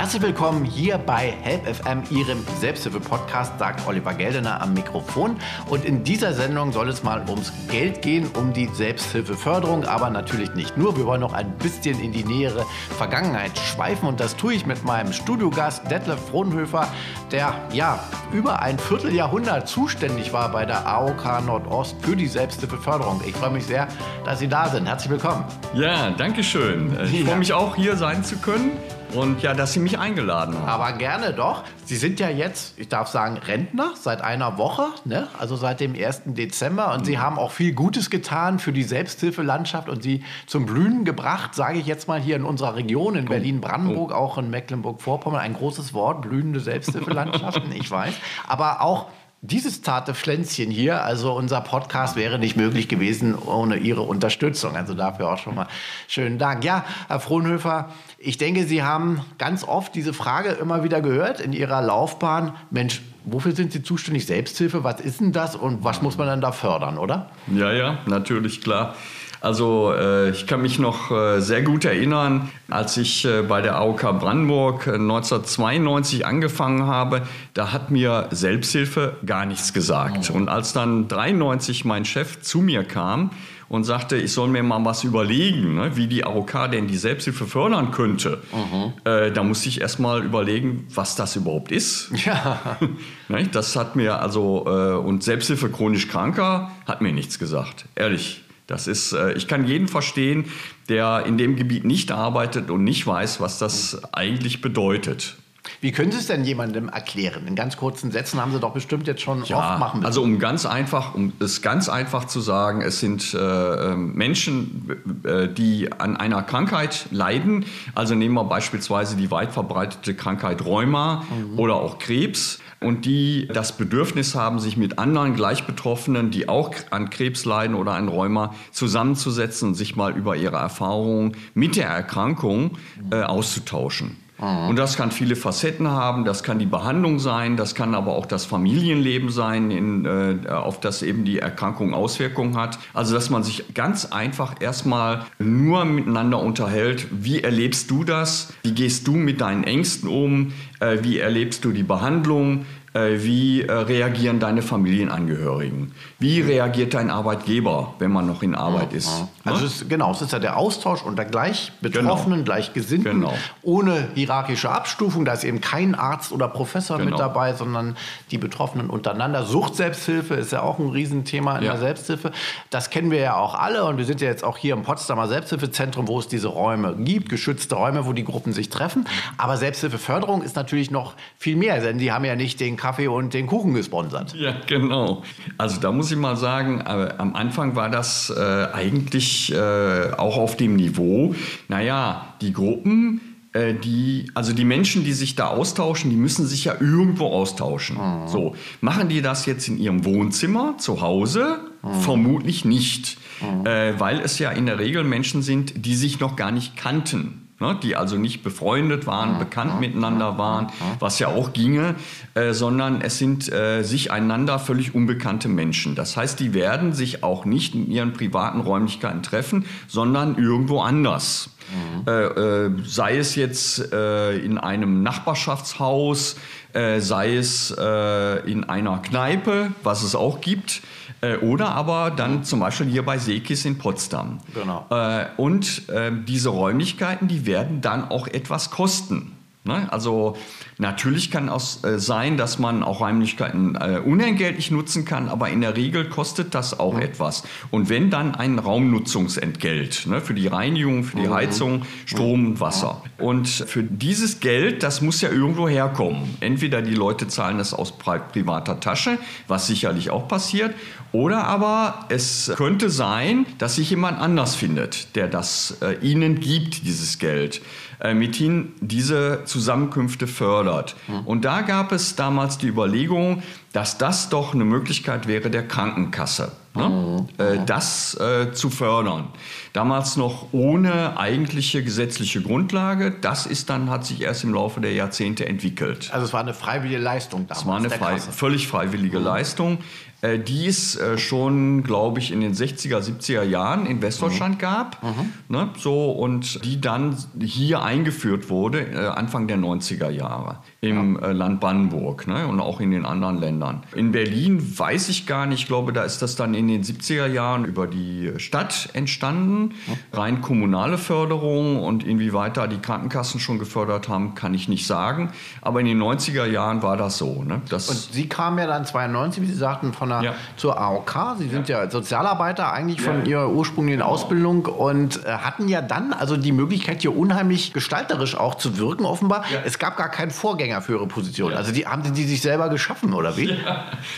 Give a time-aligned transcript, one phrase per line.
[0.00, 5.36] Herzlich willkommen hier bei Help FM, Ihrem Selbsthilfe-Podcast, sagt Oliver Geldener am Mikrofon.
[5.68, 10.54] Und in dieser Sendung soll es mal ums Geld gehen, um die Selbsthilfeförderung, aber natürlich
[10.54, 10.96] nicht nur.
[10.96, 12.64] Wir wollen noch ein bisschen in die nähere
[12.96, 16.88] Vergangenheit schweifen und das tue ich mit meinem Studiogast Detlef Frohnhöfer,
[17.30, 23.20] der ja über ein Vierteljahrhundert zuständig war bei der AOK Nordost für die Selbsthilfeförderung.
[23.26, 23.86] Ich freue mich sehr,
[24.24, 24.86] dass Sie da sind.
[24.86, 25.44] Herzlich willkommen.
[25.74, 26.96] Ja, danke schön.
[27.04, 27.26] Ich ja.
[27.26, 28.78] freue mich auch, hier sein zu können.
[29.14, 30.68] Und ja, dass Sie mich eingeladen haben.
[30.68, 31.64] Aber gerne doch.
[31.84, 35.26] Sie sind ja jetzt, ich darf sagen, Rentner seit einer Woche, ne?
[35.38, 36.22] also seit dem 1.
[36.26, 36.92] Dezember.
[36.92, 37.04] Und mhm.
[37.04, 41.78] Sie haben auch viel Gutes getan für die Selbsthilfelandschaft und sie zum Blühen gebracht, sage
[41.78, 43.30] ich jetzt mal hier in unserer Region, in oh.
[43.30, 44.14] Berlin-Brandenburg, oh.
[44.14, 45.40] auch in Mecklenburg-Vorpommern.
[45.40, 48.14] Ein großes Wort, blühende Selbsthilfelandschaften, ich weiß.
[48.46, 49.06] Aber auch
[49.42, 54.76] dieses zarte Pflänzchen hier, also unser Podcast wäre nicht möglich gewesen ohne Ihre Unterstützung.
[54.76, 55.66] Also dafür auch schon mal
[56.08, 56.62] schönen Dank.
[56.62, 57.88] Ja, Herr Frohnhöfer,
[58.22, 62.52] ich denke, Sie haben ganz oft diese Frage immer wieder gehört in Ihrer Laufbahn.
[62.70, 64.26] Mensch, wofür sind Sie zuständig?
[64.26, 67.30] Selbsthilfe, was ist denn das und was muss man dann da fördern, oder?
[67.52, 68.94] Ja, ja, natürlich, klar.
[69.40, 73.76] Also äh, ich kann mich noch äh, sehr gut erinnern, als ich äh, bei der
[73.76, 77.22] AOK Brandenburg 1992 angefangen habe,
[77.54, 80.30] da hat mir Selbsthilfe gar nichts gesagt.
[80.30, 80.36] Oh.
[80.36, 83.30] Und als dann 93 mein Chef zu mir kam
[83.70, 87.46] und sagte, ich soll mir mal was überlegen, ne, wie die AOK denn die Selbsthilfe
[87.46, 88.42] fördern könnte.
[88.52, 88.92] Mhm.
[89.04, 92.10] Äh, da musste ich erst mal überlegen, was das überhaupt ist.
[92.26, 92.78] Ja.
[93.28, 98.42] ne, das hat mir also, äh, und Selbsthilfe chronisch Kranker hat mir nichts gesagt, ehrlich.
[98.66, 100.44] Das ist, äh, ich kann jeden verstehen,
[100.88, 105.36] der in dem Gebiet nicht arbeitet und nicht weiß, was das eigentlich bedeutet.
[105.80, 107.46] Wie können Sie es denn jemandem erklären?
[107.46, 110.06] In ganz kurzen Sätzen haben Sie doch bestimmt jetzt schon ja, oft machen müssen.
[110.06, 115.22] Also um ganz einfach, um es ganz einfach zu sagen, es sind äh, ähm, Menschen,
[115.24, 117.64] äh, die an einer Krankheit leiden.
[117.94, 121.58] Also nehmen wir beispielsweise die weit verbreitete Krankheit Rheuma mhm.
[121.58, 127.10] oder auch Krebs und die das Bedürfnis haben, sich mit anderen Gleichbetroffenen, die auch an
[127.10, 132.78] Krebs leiden oder an Rheuma, zusammenzusetzen und sich mal über ihre Erfahrungen mit der Erkrankung
[133.10, 134.16] äh, auszutauschen.
[134.40, 136.24] Und das kann viele Facetten haben.
[136.24, 140.80] Das kann die Behandlung sein, das kann aber auch das Familienleben sein, in, äh, auf
[140.80, 142.78] das eben die Erkrankung Auswirkungen hat.
[142.94, 147.06] Also dass man sich ganz einfach erstmal nur miteinander unterhält.
[147.10, 148.52] Wie erlebst du das?
[148.62, 150.52] Wie gehst du mit deinen Ängsten um?
[150.80, 152.64] Äh, wie erlebst du die Behandlung?
[152.92, 155.92] Äh, wie äh, reagieren deine Familienangehörigen?
[156.18, 159.08] Wie reagiert dein Arbeitgeber, wenn man noch in Arbeit ist?
[159.20, 159.28] Ne?
[159.44, 162.44] Also es, genau, es ist ja der Austausch unter gleich Betroffenen, genau.
[162.46, 163.34] Gleichgesinnten, genau.
[163.62, 165.24] ohne hierarchische Abstufung.
[165.24, 167.10] Da ist eben kein Arzt oder Professor genau.
[167.10, 167.96] mit dabei, sondern
[168.32, 169.44] die Betroffenen untereinander.
[169.44, 171.72] Suchtselbsthilfe ist ja auch ein Riesenthema in ja.
[171.72, 172.32] der Selbsthilfe.
[172.70, 175.28] Das kennen wir ja auch alle und wir sind ja jetzt auch hier im Potsdamer
[175.28, 179.06] Selbsthilfezentrum, wo es diese Räume gibt, geschützte Räume, wo die Gruppen sich treffen.
[179.36, 183.34] Aber Selbsthilfeförderung ist natürlich noch viel mehr, denn die haben ja nicht den Kaffee und
[183.34, 184.34] den Kuchen gesponsert.
[184.34, 185.22] Ja, genau.
[185.58, 190.36] Also da muss ich mal sagen, äh, am Anfang war das äh, eigentlich äh, auch
[190.38, 191.34] auf dem Niveau,
[191.68, 193.20] naja, die Gruppen,
[193.52, 197.96] äh, die, also die Menschen, die sich da austauschen, die müssen sich ja irgendwo austauschen.
[197.96, 198.28] Mhm.
[198.28, 201.58] So, machen die das jetzt in ihrem Wohnzimmer, zu Hause?
[201.82, 202.00] Mhm.
[202.00, 203.66] Vermutlich nicht, mhm.
[203.66, 207.39] äh, weil es ja in der Regel Menschen sind, die sich noch gar nicht kannten
[207.60, 211.94] ne, die also nicht befreundet waren, bekannt miteinander waren, was ja auch ginge,
[212.34, 215.94] äh, sondern es sind äh, sich einander völlig unbekannte Menschen.
[215.94, 221.50] Das heißt, die werden sich auch nicht in ihren privaten Räumlichkeiten treffen, sondern irgendwo anders.
[221.70, 222.08] Mhm.
[222.08, 226.36] Äh, äh sei es jetzt äh, in einem Nachbarschaftshaus,
[226.72, 230.82] äh, sei es in einer Kneipe, was es auch gibt,
[231.22, 234.38] äh, oder aber dann zum Beispiel hier bei Sekis in Potsdam.
[234.54, 234.86] Genau.
[234.90, 239.36] Äh, und äh, diese Räumlichkeiten, die werden dann auch etwas kosten.
[239.62, 239.92] Ne?
[239.92, 240.38] Also
[240.78, 245.60] natürlich kann es äh, sein, dass man auch Räumlichkeiten äh, unentgeltlich nutzen kann, aber in
[245.60, 247.02] der Regel kostet das auch mhm.
[247.02, 247.42] etwas.
[247.70, 251.34] Und wenn dann ein Raumnutzungsentgelt ne, für die Reinigung, für die mhm.
[251.34, 253.02] Heizung, Strom, Wasser.
[253.18, 256.36] Und für dieses Geld, das muss ja irgendwo herkommen.
[256.40, 260.74] Entweder die Leute zahlen es aus privater Tasche, was sicherlich auch passiert,
[261.12, 266.86] oder aber es könnte sein, dass sich jemand anders findet, der das äh, ihnen gibt,
[266.86, 267.60] dieses Geld,
[268.00, 270.96] äh, mit ihnen diese Zusammenkünfte fördert.
[271.08, 271.20] Mhm.
[271.26, 273.42] Und da gab es damals die Überlegung,
[273.72, 276.88] dass das doch eine Möglichkeit wäre der Krankenkasse, ne?
[276.88, 277.28] mhm.
[277.38, 279.28] äh, das äh, zu fördern.
[279.72, 283.12] Damals noch ohne eigentliche gesetzliche Grundlage.
[283.20, 286.10] Das ist dann, hat sich erst im Laufe der Jahrzehnte entwickelt.
[286.12, 287.60] Also es war eine freiwillige Leistung damals.
[287.60, 289.24] Es war eine frei, völlig freiwillige mhm.
[289.24, 289.78] Leistung.
[290.22, 294.58] Äh, die es äh, schon, glaube ich, in den 60er, 70er Jahren in Westdeutschland Mhm.
[294.58, 295.02] gab.
[295.48, 295.68] Ne?
[295.78, 301.60] So, und die dann hier eingeführt wurde, äh, Anfang der 90er Jahre im äh, Land
[301.60, 302.46] Brandenburg ne?
[302.46, 303.82] und auch in den anderen Ländern.
[303.94, 307.26] In Berlin weiß ich gar nicht, ich glaube, da ist das dann in den 70er
[307.26, 309.74] Jahren über die Stadt entstanden.
[310.12, 315.30] Rein kommunale Förderung und inwieweit da die Krankenkassen schon gefördert haben, kann ich nicht sagen.
[315.60, 317.42] Aber in den 90er Jahren war das so.
[317.42, 317.60] Ne?
[317.68, 320.34] Das Und Sie kamen ja dann 92, wie Sie sagten, von der, Ja.
[320.56, 321.36] zur AOK.
[321.38, 326.36] Sie sind ja, Sozialarbeiter eigentlich von Ihrer ursprünglichen Ausbildung und äh, hatten ja dann also
[326.36, 329.44] die Möglichkeit, hier unheimlich gestalterisch auch zu wirken, offenbar.
[329.64, 331.54] Es gab gar keinen Vorgänger für Ihre Position.
[331.54, 333.56] Also die haben Sie die sich selber geschaffen, oder wie?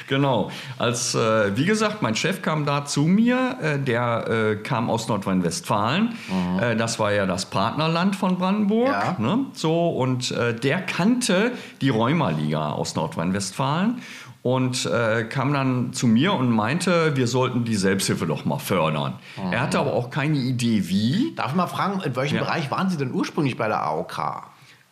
[0.09, 0.51] Genau.
[0.79, 5.09] Als, äh, wie gesagt, mein Chef kam da zu mir, äh, der äh, kam aus
[5.09, 6.15] Nordrhein-Westfalen.
[6.61, 9.19] Äh, das war ja das Partnerland von Brandenburg.
[9.19, 9.41] Ne?
[9.53, 14.01] So, und äh, der kannte die Rheuma-Liga aus Nordrhein-Westfalen
[14.43, 19.15] und äh, kam dann zu mir und meinte, wir sollten die Selbsthilfe doch mal fördern.
[19.53, 21.33] Er hatte aber auch keine Idee, wie.
[21.37, 22.43] Darf ich mal fragen, in welchem Ja.
[22.43, 24.43] Bereich waren Sie denn ursprünglich bei der AOK?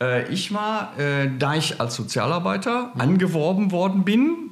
[0.00, 4.50] Äh, ich war, äh, da ich als Sozialarbeiter angeworben worden bin,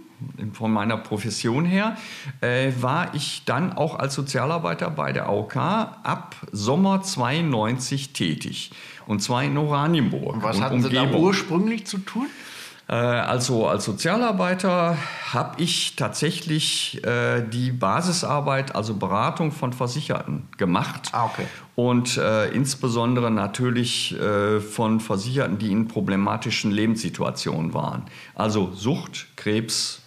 [0.52, 1.96] von meiner Profession her,
[2.40, 8.72] äh, war ich dann auch als Sozialarbeiter bei der AOK ab Sommer 92 tätig.
[9.06, 10.34] Und zwar in Oranienburg.
[10.34, 12.26] Und was und hatten Sie da ursprünglich zu tun?
[12.88, 14.96] Äh, also als Sozialarbeiter
[15.32, 21.10] habe ich tatsächlich äh, die Basisarbeit, also Beratung von Versicherten gemacht.
[21.12, 21.46] Ah, okay.
[21.74, 28.04] Und äh, insbesondere natürlich äh, von Versicherten, die in problematischen Lebenssituationen waren.
[28.34, 30.00] Also Sucht, Krebs,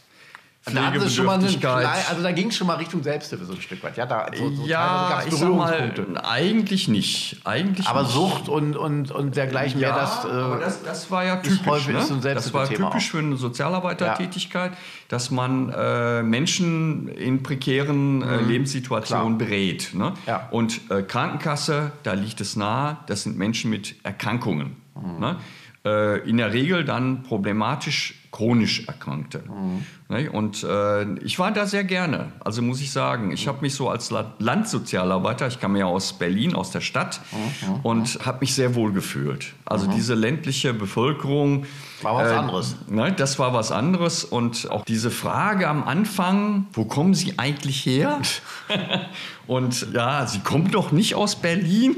[0.64, 3.46] Da hatten Sie schon mal einen kleinen, also da ging es schon mal Richtung Selbsthilfe
[3.46, 3.98] so ein Stück weit.
[3.98, 5.92] Ja, da so, so ja, ich sag mal,
[6.24, 7.38] eigentlich nicht.
[7.46, 8.12] Eigentlich Aber nicht.
[8.12, 10.24] Sucht und, und, und dergleichen wäre das.
[10.24, 11.66] Äh, aber das, das war ja typisch.
[11.66, 12.02] häufig- ne?
[12.04, 14.74] so das war typisch für eine Sozialarbeitertätigkeit,
[15.08, 19.96] dass man äh, Menschen in prekären äh, Lebenssituationen berät.
[19.96, 20.12] Ne?
[20.12, 20.16] Mhm.
[20.28, 20.48] Ja.
[20.52, 24.76] Und äh, Krankenkasse, da liegt es nahe, das sind Menschen mit Erkrankungen.
[24.96, 25.20] Mhm.
[25.20, 25.38] Ne?
[25.86, 29.44] Äh, in der Regel dann problematisch chronisch Erkrankte.
[29.48, 30.28] Mhm.
[30.32, 32.32] Und äh, ich war da sehr gerne.
[32.40, 36.14] Also muss ich sagen, ich habe mich so als La Landsozialarbeiter, ich kam ja aus
[36.14, 37.76] Berlin, aus der Stadt, Mhm.
[37.84, 39.54] und habe mich sehr wohl gefühlt.
[39.66, 41.66] Also diese ländliche Bevölkerung.
[42.02, 42.76] War was anderes.
[42.90, 44.24] Ne, das war was anderes.
[44.26, 48.20] Und auch diese Frage am Anfang, wo kommen Sie eigentlich her?
[49.48, 51.96] und ja, Sie kommen doch nicht aus Berlin.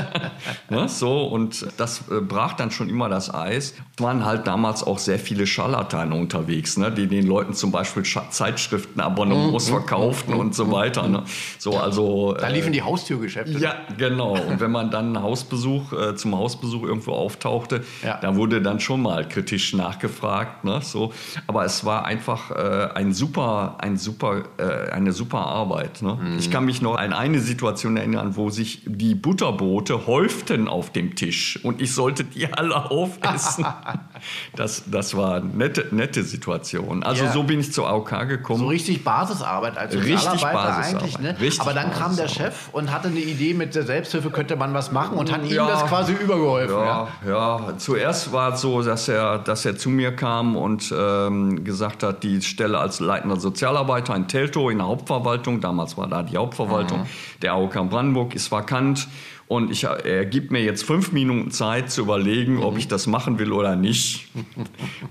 [0.70, 3.74] ne, so, und das äh, brach dann schon immer das Eis.
[3.96, 8.04] Es waren halt damals auch sehr viele Scharlatane unterwegs, ne, die den Leuten zum Beispiel
[8.04, 11.08] Zeitschriftenabonnements verkauften und so weiter.
[11.08, 11.24] Ne.
[11.58, 13.58] So, also, da liefen die Haustürgeschäfte.
[13.58, 14.38] ja, genau.
[14.38, 18.18] Und wenn man dann Hausbesuch, äh, zum Hausbesuch irgendwo auftauchte, Ja.
[18.22, 20.62] da wurde dann schon mal kritisch nachgefragt.
[20.62, 20.78] Ne?
[20.80, 21.12] So.
[21.48, 26.02] Aber es war einfach äh, ein super, ein super, äh, eine super Arbeit.
[26.02, 26.18] Ne?
[26.20, 26.38] Mhm.
[26.38, 31.16] Ich kann mich noch an eine Situation erinnern, wo sich die Butterbrote häuften auf dem
[31.16, 33.66] Tisch und ich sollte die alle aufessen.
[34.54, 37.02] das, das war eine nette, nette Situation.
[37.02, 37.32] Also Ja.
[37.32, 38.60] so bin ich zur AOK gekommen.
[38.60, 40.84] So richtig Basisarbeit als Richtig Basisarbeit.
[40.84, 41.18] eigentlich.
[41.18, 41.36] Ne?
[41.40, 42.28] Richtig Aber dann kam der.
[42.28, 45.50] Chef und hatte eine Idee, mit der Selbsthilfe könnte man was machen und hat ihm
[45.54, 45.66] Ja.
[45.66, 46.74] das quasi übergeholfen.
[46.76, 47.08] Ja.
[47.26, 51.64] Ja, ja, zuerst war es so, dass er, dass er zu mir kam und ähm,
[51.64, 56.22] gesagt hat, die Stelle als leitender Sozialarbeiter in Teltow in der Hauptverwaltung, damals war da
[56.22, 57.06] die Hauptverwaltung
[57.42, 59.08] der AOK Brandenburg, ist vakant.
[59.48, 63.38] Und ich, er gibt mir jetzt fünf Minuten Zeit zu überlegen, ob ich das machen
[63.38, 64.28] will oder nicht.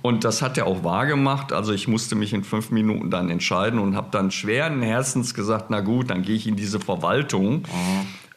[0.03, 1.51] Und das hat er auch wahrgemacht.
[1.51, 5.65] Also ich musste mich in fünf Minuten dann entscheiden und habe dann schweren Herzens gesagt,
[5.69, 7.63] na gut, dann gehe ich in diese Verwaltung.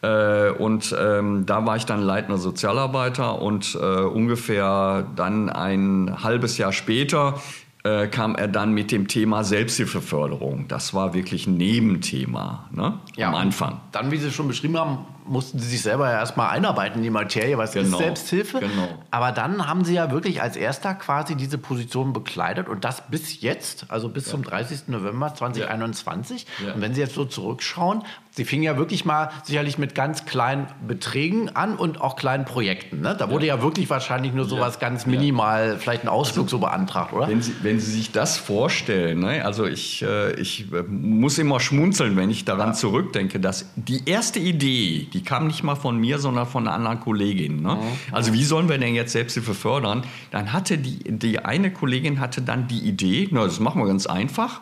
[0.01, 6.57] Äh, und ähm, da war ich dann leitender Sozialarbeiter und äh, ungefähr dann ein halbes
[6.57, 7.39] Jahr später
[7.83, 10.67] äh, kam er dann mit dem Thema Selbsthilfeförderung.
[10.67, 12.99] Das war wirklich ein Nebenthema ne?
[13.23, 13.81] am Anfang.
[13.91, 17.09] Dann, wie Sie schon beschrieben haben, mussten Sie sich selber ja erstmal einarbeiten in die
[17.09, 18.59] Materie, was ist Genau, Selbsthilfe.
[18.59, 18.89] genau.
[19.11, 23.41] Aber dann haben Sie ja wirklich als erster quasi diese Position bekleidet und das bis
[23.41, 24.87] jetzt, also bis zum 30.
[24.87, 26.45] November 2021.
[26.65, 26.73] Ja.
[26.73, 30.67] Und wenn Sie jetzt so zurückschauen, Sie fingen ja wirklich mal sicherlich mit ganz kleinen
[30.87, 33.01] Beträgen an und auch kleinen Projekten.
[33.01, 33.13] Ne?
[33.17, 33.61] Da wurde ja.
[33.61, 37.27] wirklich wahrscheinlich nur sowas ganz minimal, vielleicht ein Ausflug so beantragt, oder?
[37.27, 39.43] Wenn Sie, wenn Sie sich das vorstellen, ne?
[39.43, 44.39] also ich, äh, ich äh, muss immer schmunzeln, wenn ich daran zurückdenke, dass die erste
[44.39, 47.61] Idee, die kam nicht mal von mir, sondern von einer anderen Kollegin.
[47.61, 47.77] Ne?
[48.11, 50.03] Also wie sollen wir denn jetzt Selbsthilfe fördern?
[50.31, 54.05] Dann hatte die, die eine Kollegin hatte dann die Idee, na, das machen wir ganz
[54.05, 54.61] einfach.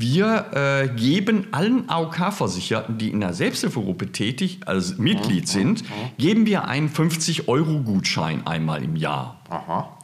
[0.00, 5.82] Wir äh, geben allen AOK-Versicherten, die in der Selbsthilfegruppe tätig, also Mitglied sind,
[6.18, 9.40] geben wir einen 50-Euro-Gutschein einmal im Jahr.
[9.50, 9.98] Aha.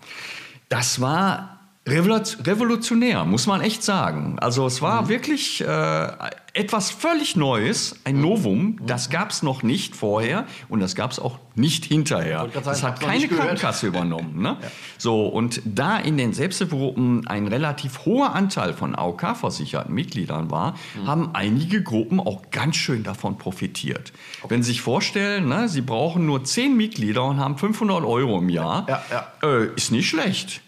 [0.68, 1.53] Das war
[1.86, 4.38] revolutionär, muss man echt sagen.
[4.38, 5.08] Also es war mhm.
[5.08, 6.08] wirklich äh,
[6.54, 8.78] etwas völlig Neues, ein Novum.
[8.86, 12.38] Das gab es noch nicht vorher und das gab es auch nicht hinterher.
[12.38, 14.40] Sagen, das hat keine Krankenkasse übernommen.
[14.40, 14.56] Ne?
[14.62, 14.68] ja.
[14.96, 21.06] So, und da in den Selbsthilfegruppen ein relativ hoher Anteil von AOK-versicherten Mitgliedern war, mhm.
[21.06, 24.12] haben einige Gruppen auch ganz schön davon profitiert.
[24.40, 24.54] Okay.
[24.54, 28.48] Wenn Sie sich vorstellen, ne, Sie brauchen nur zehn Mitglieder und haben 500 Euro im
[28.48, 29.26] Jahr, ja, ja.
[29.42, 30.62] Äh, ist nicht schlecht.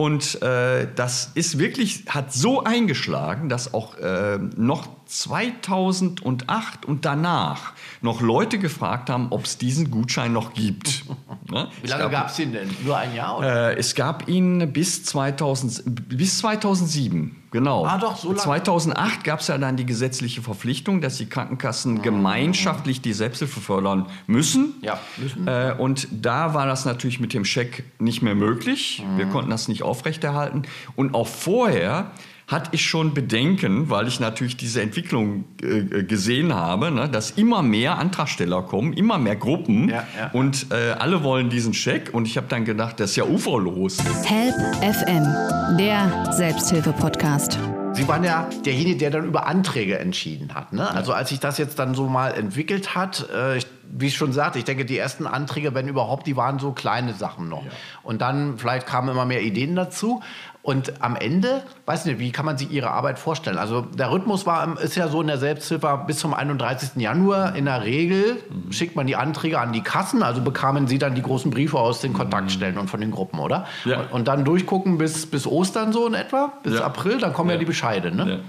[0.00, 7.72] Und äh, das ist wirklich, hat so eingeschlagen, dass auch äh, noch 2008 und danach
[8.00, 11.04] noch Leute gefragt haben, ob es diesen Gutschein noch gibt.
[11.50, 11.68] ne?
[11.82, 12.70] Wie lange gab es ihn denn?
[12.84, 13.38] Nur ein Jahr?
[13.38, 13.72] Oder?
[13.72, 15.82] Äh, es gab ihn bis, 2000,
[16.16, 17.37] bis 2007.
[17.50, 17.86] Genau.
[17.86, 18.40] Ah, doch, so lange.
[18.40, 22.02] 2008 gab es ja dann die gesetzliche Verpflichtung, dass die Krankenkassen mhm.
[22.02, 24.74] gemeinschaftlich die Selbsthilfe fördern müssen.
[24.82, 25.46] Ja, müssen.
[25.46, 29.02] Äh, und da war das natürlich mit dem Scheck nicht mehr möglich.
[29.06, 29.18] Mhm.
[29.18, 30.62] Wir konnten das nicht aufrechterhalten.
[30.94, 32.10] Und auch vorher
[32.48, 37.62] hatte ich schon Bedenken, weil ich natürlich diese Entwicklung äh, gesehen habe, ne, dass immer
[37.62, 40.30] mehr Antragsteller kommen, immer mehr Gruppen ja, ja.
[40.32, 43.98] und äh, alle wollen diesen Scheck und ich habe dann gedacht, das ist ja uferlos.
[44.24, 47.58] Help FM, der Selbsthilfe-Podcast.
[47.92, 50.72] Sie waren ja derjenige, der dann über Anträge entschieden hat.
[50.72, 50.88] Ne?
[50.88, 54.32] Also als sich das jetzt dann so mal entwickelt hat, äh, ich, wie ich schon
[54.32, 57.64] sagte, ich denke, die ersten Anträge, wenn überhaupt, die waren so kleine Sachen noch.
[57.64, 57.70] Ja.
[58.04, 60.22] Und dann vielleicht kamen immer mehr Ideen dazu.
[60.62, 63.56] Und am Ende, weiß nicht, wie kann man sich Ihre Arbeit vorstellen?
[63.56, 66.90] Also der Rhythmus war, ist ja so in der Selbsthilfe bis zum 31.
[66.96, 67.56] Januar.
[67.56, 68.72] In der Regel mhm.
[68.72, 72.00] schickt man die Anträge an die Kassen, also bekamen Sie dann die großen Briefe aus
[72.00, 72.82] den Kontaktstellen mhm.
[72.82, 73.66] und von den Gruppen, oder?
[73.84, 74.00] Ja.
[74.00, 76.84] Und, und, dann durchgucken bis, bis Ostern so in etwa, bis ja.
[76.84, 78.40] April, dann kommen ja, ja die Bescheide, ne?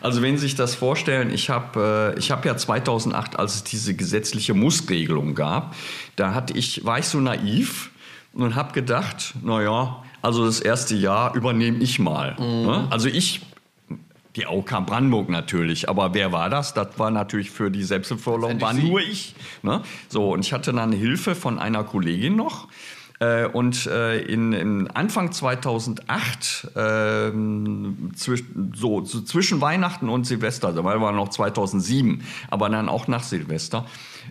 [0.00, 3.94] Also wenn Sie sich das vorstellen, ich habe äh, hab ja 2008, als es diese
[3.94, 5.74] gesetzliche Mussregelung gab,
[6.16, 7.90] da hatte ich, war ich so naiv
[8.32, 12.36] und habe gedacht, naja, also das erste Jahr übernehme ich mal.
[12.38, 12.66] Mhm.
[12.66, 12.86] Ne?
[12.90, 13.42] Also ich
[14.36, 16.72] die AOK Brandenburg natürlich, aber wer war das?
[16.72, 19.34] Das war natürlich für die Selbstverfolgung, war nur ich.
[19.62, 19.82] Ne?
[20.08, 22.68] So, und ich hatte dann Hilfe von einer Kollegin noch.
[23.18, 27.32] Äh, und äh, in, in, Anfang 2008, äh,
[28.14, 33.22] zwisch, so, so, zwischen Weihnachten und Silvester, dabei war noch 2007, aber dann auch nach
[33.22, 33.84] Silvester,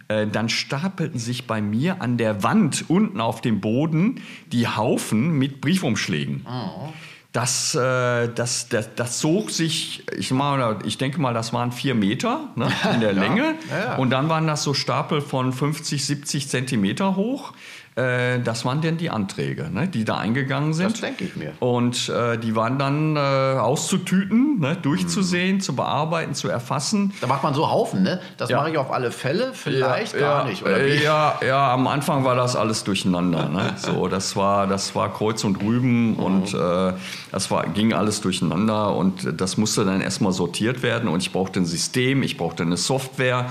[0.08, 5.38] äh, dann stapelten sich bei mir an der Wand unten auf dem Boden die Haufen
[5.38, 6.46] mit Briefumschlägen.
[6.46, 6.90] Oh.
[7.32, 11.94] Das, äh, das, das, das zog sich, ich, mal, ich denke mal, das waren vier
[11.94, 13.56] Meter ne, in der Länge.
[13.70, 13.96] Ja, ja.
[13.98, 17.54] Und dann waren das so Stapel von 50, 70 Zentimeter hoch.
[18.00, 20.92] Äh, das waren denn die Anträge, ne, die da eingegangen sind.
[20.92, 21.54] Das denke ich mir.
[21.60, 25.62] Und äh, die waren dann äh, auszutüten, ne, durchzusehen, mhm.
[25.62, 27.14] zu bearbeiten, zu erfassen.
[27.20, 28.22] Da macht man so Haufen, ne?
[28.38, 28.58] Das ja.
[28.58, 30.64] mache ich auf alle Fälle, vielleicht ja, gar nicht.
[30.64, 31.04] Oder wie?
[31.04, 33.50] Ja, ja, am Anfang war das alles durcheinander.
[33.50, 33.74] ne?
[33.80, 36.20] So, das war, das war Kreuz und Rüben mhm.
[36.20, 36.94] und äh,
[37.32, 41.60] das war, ging alles durcheinander und das musste dann erstmal sortiert werden und ich brauchte
[41.60, 43.48] ein System, ich brauchte eine Software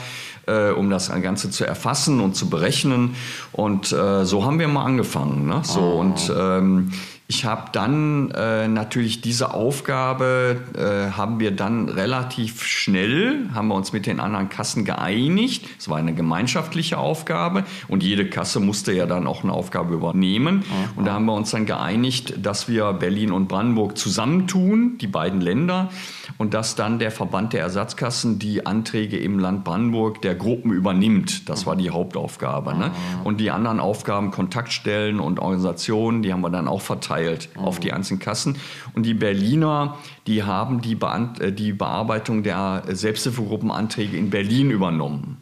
[0.48, 3.14] äh, um das Ganze zu erfassen und zu berechnen.
[3.52, 5.46] Und äh, so haben wir mal angefangen.
[5.48, 5.60] Ne?
[5.64, 5.98] So, oh.
[5.98, 6.92] Und ähm,
[7.30, 13.74] ich habe dann äh, natürlich diese Aufgabe, äh, haben wir dann relativ schnell, haben wir
[13.74, 15.66] uns mit den anderen Kassen geeinigt.
[15.78, 20.60] Es war eine gemeinschaftliche Aufgabe und jede Kasse musste ja dann auch eine Aufgabe übernehmen.
[20.60, 20.62] Mhm.
[20.96, 25.42] Und da haben wir uns dann geeinigt, dass wir Berlin und Brandenburg zusammentun, die beiden
[25.42, 25.90] Länder,
[26.38, 31.46] und dass dann der Verband der Ersatzkassen die Anträge im Land Brandenburg der Gruppen übernimmt.
[31.50, 32.74] Das war die Hauptaufgabe.
[32.74, 32.90] Ne?
[33.24, 37.64] Und die anderen Aufgaben, Kontaktstellen und Organisationen, die haben wir dann auch verteilt verteilt mhm.
[37.64, 38.56] auf die einzelnen Kassen.
[38.94, 45.38] Und die Berliner, die haben die, Beant äh, die Bearbeitung der Selbsthilfegruppenanträge in Berlin übernommen.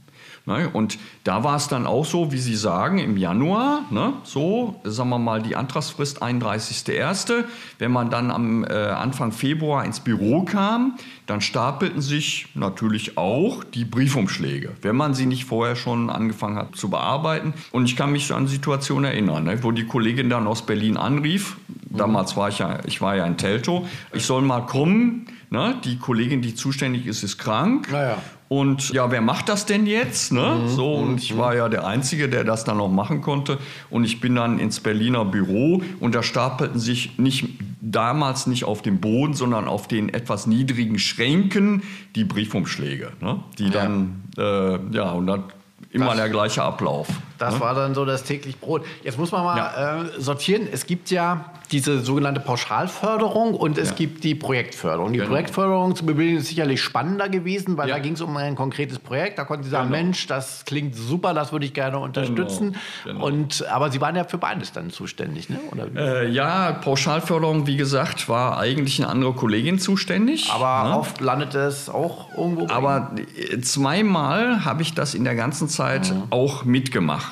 [0.47, 0.71] Ne?
[0.73, 4.13] Und da war es dann auch so, wie Sie sagen, im Januar, ne?
[4.23, 7.45] so, sagen wir mal, die Antragsfrist 31.01.
[7.81, 13.65] Wenn man dann am äh, Anfang Februar ins Büro kam, dann stapelten sich natürlich auch
[13.65, 17.53] die Briefumschläge, wenn man sie nicht vorher schon angefangen hat zu bearbeiten.
[17.73, 19.65] Und ich kann mich an Situationen erinnern, ne?
[19.65, 21.57] wo die Kollegin dann aus Berlin anrief.
[21.91, 23.87] Damals war ich ja, ich war ja in Telto.
[24.13, 25.27] Ich soll mal kommen.
[25.51, 25.75] Ne?
[25.85, 27.91] Die Kollegin, die zuständig ist, ist krank.
[27.91, 28.19] Naja.
[28.49, 30.33] Und ja, wer macht das denn jetzt?
[30.33, 30.61] Ne?
[30.63, 30.69] Mhm.
[30.69, 33.59] So, und ich war ja der Einzige, der das dann noch machen konnte.
[33.91, 37.49] Und ich bin dann ins Berliner Büro und da stapelten sich nicht
[37.81, 41.83] damals nicht auf dem Boden, sondern auf den etwas niedrigen Schränken
[42.15, 43.13] die Briefumschläge.
[43.21, 43.41] Ne?
[43.59, 45.45] Die dann, ja, äh, ja und dann
[45.91, 47.09] immer das, der gleiche Ablauf.
[47.39, 47.61] Das ne?
[47.61, 48.85] war dann so das täglich Brot.
[49.05, 50.03] Jetzt muss man mal Ja.
[50.03, 50.67] äh, sortieren.
[50.71, 53.95] Es gibt ja diese sogenannte Pauschalförderung und es Ja.
[53.97, 55.13] gibt die Projektförderung.
[55.13, 55.31] Die Genau.
[55.31, 57.97] Projektförderung zu bewilligen ist sicherlich spannender gewesen, weil Ja.
[57.97, 59.39] da ging es um ein konkretes Projekt.
[59.39, 60.03] Da konnten Sie sagen, Genau.
[60.03, 62.77] Mensch, das klingt super, das würde ich gerne unterstützen.
[63.05, 63.27] genau.
[63.27, 65.59] Und, aber Sie waren ja für beides dann zuständig, ne?
[65.97, 70.51] Äh, ja, Pauschalförderung, wie gesagt, war eigentlich eine andere Kollegin zuständig.
[70.53, 70.99] aber ne?
[70.99, 72.67] oft landet es auch irgendwo.
[72.67, 72.75] bei.
[72.75, 76.25] Aber äh, zweimal habe ich das in der ganzen Zeit Mhm.
[76.31, 77.26] auch mitgemacht.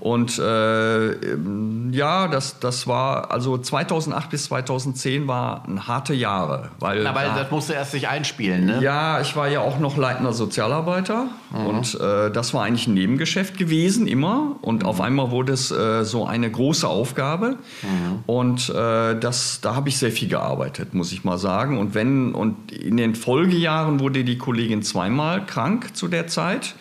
[0.00, 6.70] Und äh, ähm, ja, das, das war, also 2008 bis 2010 waren harte Jahre.
[6.80, 8.80] Weil, Na, weil da- das musste erst sich einspielen, ne?
[8.82, 11.26] ja, ich war ja auch noch leitender Sozialarbeiter
[11.66, 14.56] und äh, das war eigentlich ein Nebengeschäft gewesen, immer.
[14.62, 17.56] Und auf einmal wurde es äh, so eine große Aufgabe.
[18.26, 21.78] Und äh, das, da habe ich sehr viel gearbeitet, muss ich mal sagen.
[21.78, 26.74] Und wenn, und in den Folgejahren wurde die Kollegin zweimal krank zu der Zeit.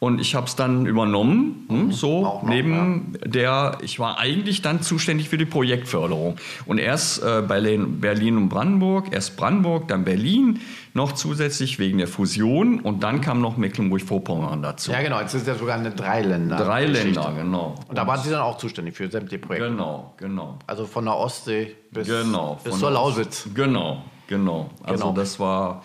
[0.00, 4.60] Und ich habe es dann übernommen, hm, so Auch noch, neben der, ich war eigentlich
[4.60, 6.36] dann zuständig für die Projektförderung.
[6.66, 10.60] Und erst äh, Berlin, Berlin und Brandenburg, erst Brandenburg, dann Berlin,
[10.92, 12.80] noch zusätzlich wegen der Fusion.
[12.80, 14.92] Und dann kam noch Mecklenburg-Vorpommern dazu.
[14.92, 15.20] Ja, genau.
[15.20, 16.56] Jetzt ist ja sogar eine Dreiländer.
[16.56, 16.84] Drei.
[16.84, 17.74] Länder, genau.
[17.88, 19.70] Und da waren Sie dann auch zuständig für sämtliche Projekte.
[19.70, 20.58] Genau, genau.
[20.66, 22.60] Also von der Ostsee bis, Genau.
[22.62, 23.48] bis zur Lausitz.
[23.54, 24.68] Genau, genau.
[24.82, 25.16] Also Genau.
[25.16, 25.82] das war,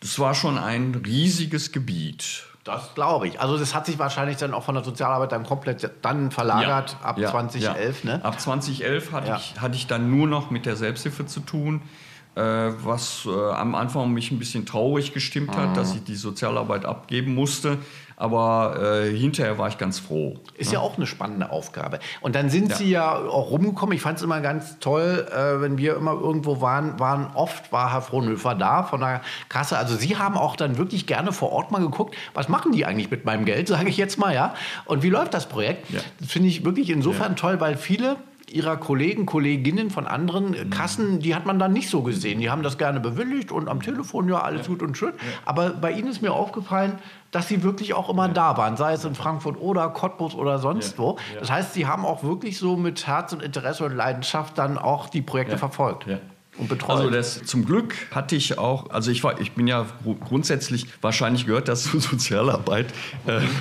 [0.00, 2.44] das war schon ein riesiges Gebiet.
[2.64, 3.40] Das glaube ich.
[3.40, 7.18] Also das hat sich wahrscheinlich dann auch von der Sozialarbeit dann komplett dann verlagert ab
[7.18, 8.18] ja, 2011, ja.
[8.18, 8.24] ne?
[8.24, 9.36] Ab 2011 hatte, Ja.
[9.36, 11.82] ich, hatte ich dann nur noch mit der Selbsthilfe zu tun,
[12.36, 15.74] äh, was äh, am Anfang mich ein bisschen traurig gestimmt hat, Mhm.
[15.74, 17.78] dass ich die Sozialarbeit abgeben musste.
[18.22, 20.36] Aber äh, hinterher war ich ganz froh.
[20.56, 21.98] Ist ja auch eine spannende Aufgabe.
[22.20, 22.76] Und dann sind Ja.
[22.76, 23.96] Sie ja auch rumgekommen.
[23.96, 27.90] Ich fand es immer ganz toll, äh, wenn wir immer irgendwo waren, waren oft war
[27.92, 29.76] Herr Frohnhöfer da von der Kasse.
[29.76, 33.10] Also Sie haben auch dann wirklich gerne vor Ort mal geguckt, was machen die eigentlich
[33.10, 34.54] mit meinem Geld, sage ich jetzt mal, ja?
[34.84, 35.90] Und wie läuft das Projekt?
[35.90, 35.98] Ja.
[36.20, 38.18] Das finde ich wirklich insofern toll, weil viele
[38.50, 40.70] ihrer Kollegen, Kolleginnen von anderen Mhm.
[40.70, 42.40] Kassen, die hat man dann nicht so gesehen.
[42.40, 45.12] Die haben das gerne bewilligt und am Telefon, ja, alles gut und schön.
[45.44, 46.98] Aber bei Ihnen ist mir aufgefallen,
[47.30, 50.92] dass Sie wirklich auch immer da waren, sei es in Frankfurt oder Cottbus oder sonst
[50.92, 50.98] Ja.
[50.98, 51.10] wo.
[51.34, 51.40] Ja.
[51.40, 55.08] Das heißt, Sie haben auch wirklich so mit Herz und Interesse und Leidenschaft dann auch
[55.08, 56.18] die Projekte verfolgt Ja.
[56.58, 56.90] Und betreut.
[56.98, 60.86] Also das, zum Glück hatte ich auch, also ich war, ich bin ja gru- grundsätzlich,
[61.00, 62.86] wahrscheinlich gehört das zu Sozialarbeit.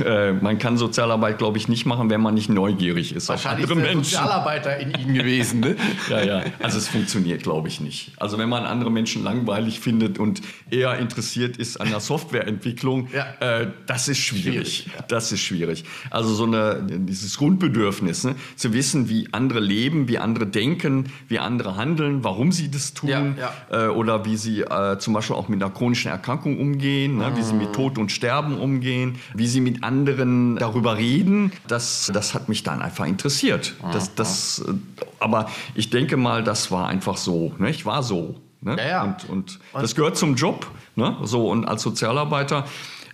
[0.03, 3.63] Äh, äh, man kann Sozialarbeit, glaube ich, nicht machen, wenn man nicht neugierig ist Wahrscheinlich
[3.65, 4.11] auf ist andere der Menschen.
[4.17, 5.75] Sozialarbeiter in Ihnen gewesen, ne?
[6.09, 6.43] Ja, ja.
[6.61, 8.11] Also es funktioniert, glaube ich, nicht.
[8.17, 13.59] Also wenn man andere Menschen langweilig findet und eher interessiert ist an der Softwareentwicklung, Ja.
[13.61, 14.41] äh, das ist schwierig.
[14.51, 15.03] Schwierig, ja.
[15.07, 15.85] Das ist schwierig.
[16.09, 18.35] Also so eine, dieses Grundbedürfnis, ne?
[18.57, 23.09] zu wissen, wie andere leben, wie andere denken, wie andere handeln, warum sie das tun
[23.09, 23.35] Ja,
[23.71, 27.31] Äh, oder wie sie äh, zum Beispiel auch mit einer chronischen Erkrankung umgehen, ne?
[27.35, 31.51] wie sie mit Tod und Sterben umgehen, wie sie mit anderen darüber reden.
[31.67, 33.75] Das, das hat mich dann einfach interessiert.
[33.91, 34.73] Das, das, äh,
[35.19, 37.53] aber ich denke mal, das war einfach so.
[37.57, 37.69] Ne?
[37.69, 38.35] Ich war so.
[38.61, 38.77] Ne?
[38.77, 39.03] Ja, ja.
[39.03, 40.67] Und, und das gehört zum Job.
[40.95, 41.17] Ne?
[41.23, 42.65] So, und als Sozialarbeiter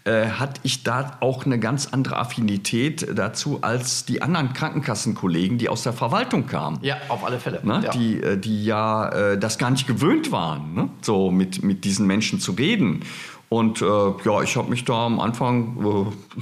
[0.07, 5.67] äh, hatte ich da auch eine ganz andere Affinität dazu als die anderen Krankenkassenkollegen, die
[5.67, 6.79] aus der Verwaltung kamen.
[6.81, 7.59] Ja, auf alle Fälle.
[7.63, 7.81] Ne?
[7.83, 7.91] Ja.
[7.91, 10.89] Die, äh, die ja äh, das gar nicht gewöhnt waren, ne?
[11.01, 13.01] so mit, mit diesen Menschen zu reden.
[13.49, 15.77] Und äh, ja, ich habe mich da am Anfang,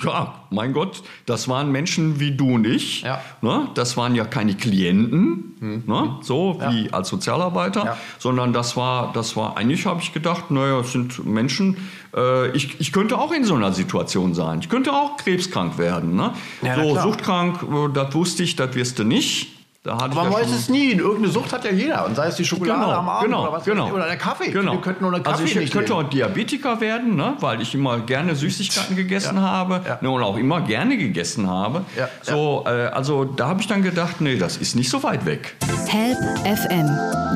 [0.02, 3.04] äh, ja, mein Gott, das waren Menschen wie du und ich.
[3.04, 3.22] Ja.
[3.41, 3.68] Ne?
[3.76, 6.18] Das waren ja keine Klienten, ne?
[6.22, 7.98] so wie als Sozialarbeiter, Ja.
[8.18, 11.78] sondern das war, das war eigentlich habe ich gedacht, naja, es sind Menschen,
[12.15, 14.60] äh, ich, ich könnte auch in so einer Situation sein.
[14.62, 16.15] Ich könnte auch krebskrank werden.
[16.15, 16.34] Ne?
[16.63, 19.55] Ja, so, suchtkrank, äh, das wusste ich, das wirst du nicht.
[19.86, 20.93] Da hatte Aber man ja weiß es nie.
[20.93, 22.06] Irgendeine Sucht hat ja jeder.
[22.08, 23.91] Und sei es die Schokolade Genau, am Abend genau, oder was genau.
[23.91, 24.50] oder der Kaffee.
[24.50, 24.71] Genau.
[24.71, 26.06] Viele könnten ohne Kaffee also ich nicht könnte leben.
[26.08, 30.00] auch Diabetiker werden, ne, weil ich immer gerne Süßigkeiten gegessen habe ja.
[30.02, 31.86] Ne, und auch immer gerne gegessen habe.
[31.95, 35.26] Ja, So, äh, also da habe ich dann gedacht, nee, das ist nicht so weit
[35.28, 35.56] weg.
[35.88, 36.89] Help FM,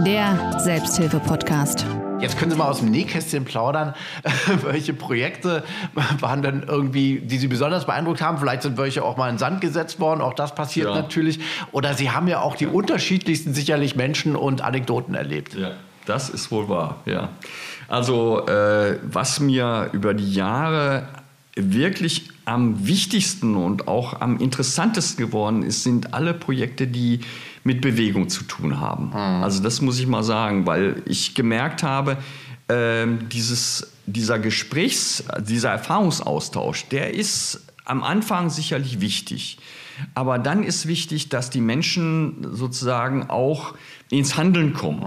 [0.05, 1.85] der Selbsthilfe-Podcast.
[2.21, 3.93] Jetzt können Sie mal aus dem Nähkästchen plaudern.
[4.63, 5.63] welche Projekte
[6.19, 8.37] waren denn irgendwie, die Sie besonders beeindruckt haben?
[8.37, 10.21] Vielleicht sind welche auch mal in Sand gesetzt worden.
[10.21, 10.95] Auch das passiert Ja.
[10.95, 11.39] natürlich.
[11.71, 15.55] Oder Sie haben ja auch die unterschiedlichsten sicherlich Menschen und Anekdoten erlebt.
[15.55, 15.71] Ja,
[16.05, 17.29] das ist wohl wahr, ja.
[17.87, 21.07] Also, äh, was mir über die Jahre
[21.55, 27.21] wirklich am wichtigsten und auch am interessantesten geworden ist, sind alle Projekte, die
[27.63, 29.13] mit Bewegung zu tun haben.
[29.43, 32.17] Also das muss ich mal sagen, weil ich gemerkt habe,
[32.69, 39.57] ähm, dieses, dieser Gesprächs-, dieser Erfahrungsaustausch, der ist am Anfang sicherlich wichtig.
[40.13, 43.73] Aber dann ist wichtig, dass die Menschen sozusagen auch
[44.11, 45.03] ins Handeln kommen,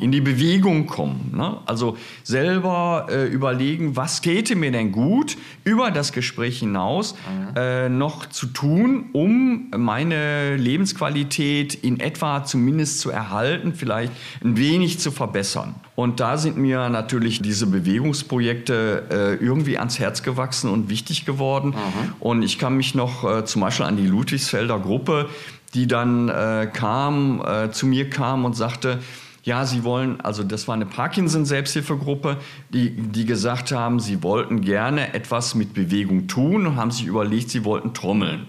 [0.00, 1.32] in die Bewegung kommen.
[1.34, 1.56] Ne?
[1.66, 7.16] Also selber äh, überlegen, was täte mir denn gut, über das Gespräch hinaus
[7.56, 14.12] äh, noch zu tun, um meine Lebensqualität in etwa zumindest zu erhalten, vielleicht
[14.44, 15.74] ein wenig zu verbessern.
[15.96, 21.74] Und da sind mir natürlich diese Bewegungsprojekte äh, irgendwie ans Herz gewachsen und wichtig geworden.
[22.20, 25.28] Und ich kann mich noch äh, zum Beispiel an die Ludwigsfelder Gruppe,
[25.74, 29.00] die dann äh, kam, äh, zu mir kam und sagte,
[29.44, 32.38] ja, sie wollen, also das war eine Parkinson-Selbsthilfegruppe,
[32.70, 37.50] die, die gesagt haben, sie wollten gerne etwas mit Bewegung tun und haben sich überlegt,
[37.50, 38.46] sie wollten trommeln.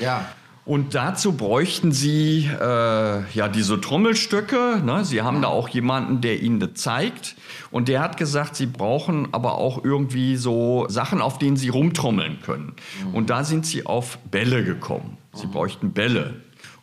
[0.00, 0.26] Ja.
[0.64, 4.80] Und dazu bräuchten Sie äh, ja diese Trommelstöcke.
[4.84, 5.04] Ne?
[5.04, 7.34] Sie haben da auch jemanden, der Ihnen das zeigt.
[7.72, 12.42] Und der hat gesagt, Sie brauchen aber auch irgendwie so Sachen, auf denen Sie rumtrommeln
[12.42, 12.74] können.
[13.12, 15.18] Und da sind Sie auf Bälle gekommen.
[15.34, 16.34] Sie bräuchten Bälle.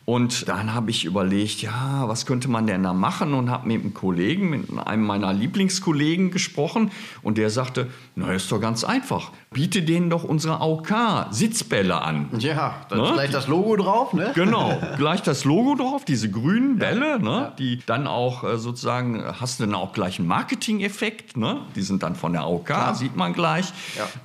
[0.06, 3.32] Und dann habe ich überlegt, ja, was könnte man denn da machen?
[3.32, 6.90] Und habe mit einem Kollegen, mit einem meiner Lieblingskollegen gesprochen.
[7.22, 7.86] Und der sagte,
[8.16, 9.30] na, ist doch ganz einfach.
[9.52, 12.28] Biete denen doch unsere AOK-Sitzbälle an.
[12.38, 13.04] Ja, dann Ne?
[13.06, 14.32] ist gleich das Logo drauf, ne?
[14.34, 19.60] Genau, gleich das Logo drauf, diese grünen Bälle, ne, die dann auch äh, sozusagen, hast
[19.60, 21.58] du dann auch gleich einen Marketing-Effekt, ne?
[21.76, 23.72] die sind dann von der AOK, sieht man gleich,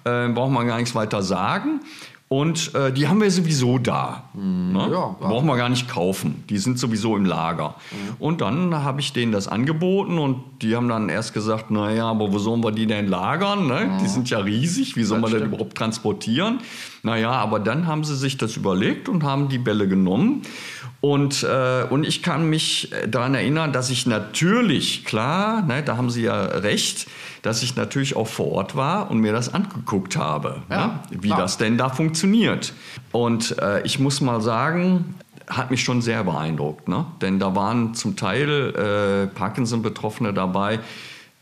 [0.04, 1.82] äh, braucht man gar nichts weiter sagen.
[2.36, 4.26] Und äh, die haben wir sowieso da.
[4.34, 4.90] Ne?
[4.92, 5.16] ja.
[5.22, 6.44] Brauchen wir gar nicht kaufen.
[6.50, 7.76] Die sind sowieso im Lager.
[8.20, 12.34] Und dann habe ich denen das angeboten und die haben dann erst gesagt, naja, aber
[12.34, 13.68] wo sollen wir die denn lagern?
[13.68, 14.00] Ne?
[14.02, 16.60] Die sind ja riesig, wie soll man denn überhaupt transportieren?
[17.04, 20.42] Naja, aber dann haben sie sich das überlegt und haben die Bälle genommen.
[21.00, 26.10] Und, äh, und ich kann mich daran erinnern, dass ich natürlich, klar, ne, da haben
[26.10, 27.08] Sie ja recht,
[27.46, 31.28] dass ich natürlich auch vor Ort war und mir das angeguckt habe, Ja, ne, wie
[31.28, 31.40] klar.
[31.42, 32.74] das denn da funktioniert.
[33.12, 35.16] Und äh, ich muss mal sagen,
[35.48, 37.06] hat mich schon sehr beeindruckt, ne?
[37.22, 40.80] denn da waren zum Teil äh, Parkinson-Betroffene dabei,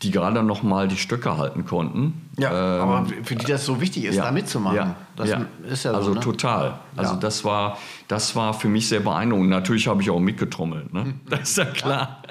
[0.02, 2.23] die gerade noch mal die Stöcke halten konnten.
[2.36, 4.76] Ja, Ähm, aber für die das so wichtig ist, da mitzumachen.
[4.76, 5.42] ja, das ja.
[5.70, 6.14] ist ja also so.
[6.14, 6.20] Ne?
[6.20, 6.74] total.
[6.96, 7.20] Also Ja.
[7.20, 9.50] das war, das war für mich sehr beeindruckend.
[9.50, 11.04] Natürlich habe ich auch mitgetrommelt, Hm.
[11.04, 11.14] ne?
[11.30, 12.22] Das ist ja klar.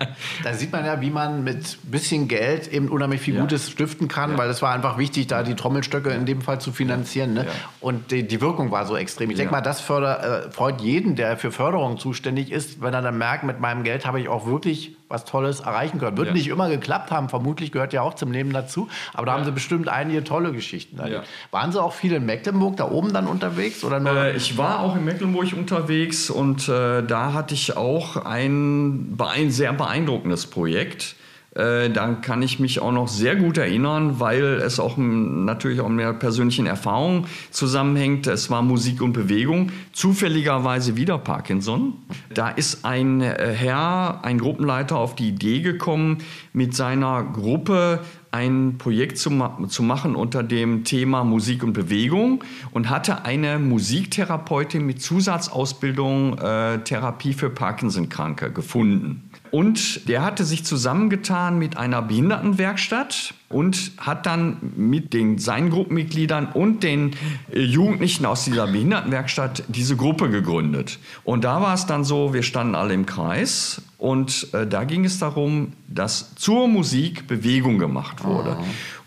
[0.44, 3.42] Da sieht man ja, wie man mit bisschen Geld eben unheimlich viel Ja.
[3.42, 6.72] Gutes stiften kann, weil es war einfach wichtig, da die Trommelstöcke in dem Fall zu
[6.72, 7.34] finanzieren.
[7.34, 7.46] Ne?
[7.46, 7.52] Ja.
[7.80, 9.30] Und die, die Wirkung war so extrem.
[9.30, 9.60] Ich denke Ja.
[9.60, 13.44] mal, das förder, äh, freut jeden, der für Förderung zuständig ist, wenn er dann merkt,
[13.44, 16.18] mit meinem Geld habe ich auch wirklich was Tolles erreichen können.
[16.18, 16.34] Wird Ja.
[16.34, 19.52] nicht immer geklappt haben, vermutlich gehört ja auch zum Leben dazu, aber da haben sie
[19.52, 21.00] bestimmt einige tolle Geschichten.
[21.00, 21.24] erlebt.
[21.52, 23.84] Waren sie auch viel in Mecklenburg da oben dann unterwegs?
[23.84, 24.16] Oder nur?
[24.16, 29.52] Äh, ich war auch in Mecklenburg unterwegs und äh, da hatte ich auch ein, ein
[29.52, 31.16] sehr beeindruckendes Projekt.
[31.56, 35.90] Äh, da kann ich mich auch noch sehr gut erinnern, weil es auch natürlich auch
[35.90, 38.26] mit einer persönlichen Erfahrung zusammenhängt.
[38.26, 41.94] Es war Musik und Bewegung, zufälligerweise wieder Parkinson.
[42.34, 46.20] Da ist ein äh, Herr, ein Gruppenleiter auf die Idee gekommen,
[46.54, 48.00] mit seiner Gruppe
[48.34, 53.60] ein Projekt zu, ma zu machen unter dem Thema Musik und Bewegung und hatte eine
[53.60, 59.30] Musiktherapeutin mit Zusatzausbildung äh, Therapie für Parkinson-Kranke gefunden.
[59.52, 66.48] Und der hatte sich zusammengetan mit einer Behindertenwerkstatt und hat dann mit den, seinen Gruppenmitgliedern
[66.48, 67.12] und den
[67.52, 70.98] äh, Jugendlichen aus dieser Behindertenwerkstatt diese Gruppe gegründet.
[71.24, 75.06] Und da war es dann so, wir standen alle im Kreis und äh, da ging
[75.06, 78.58] es darum, dass zur Musik Bewegung gemacht wurde.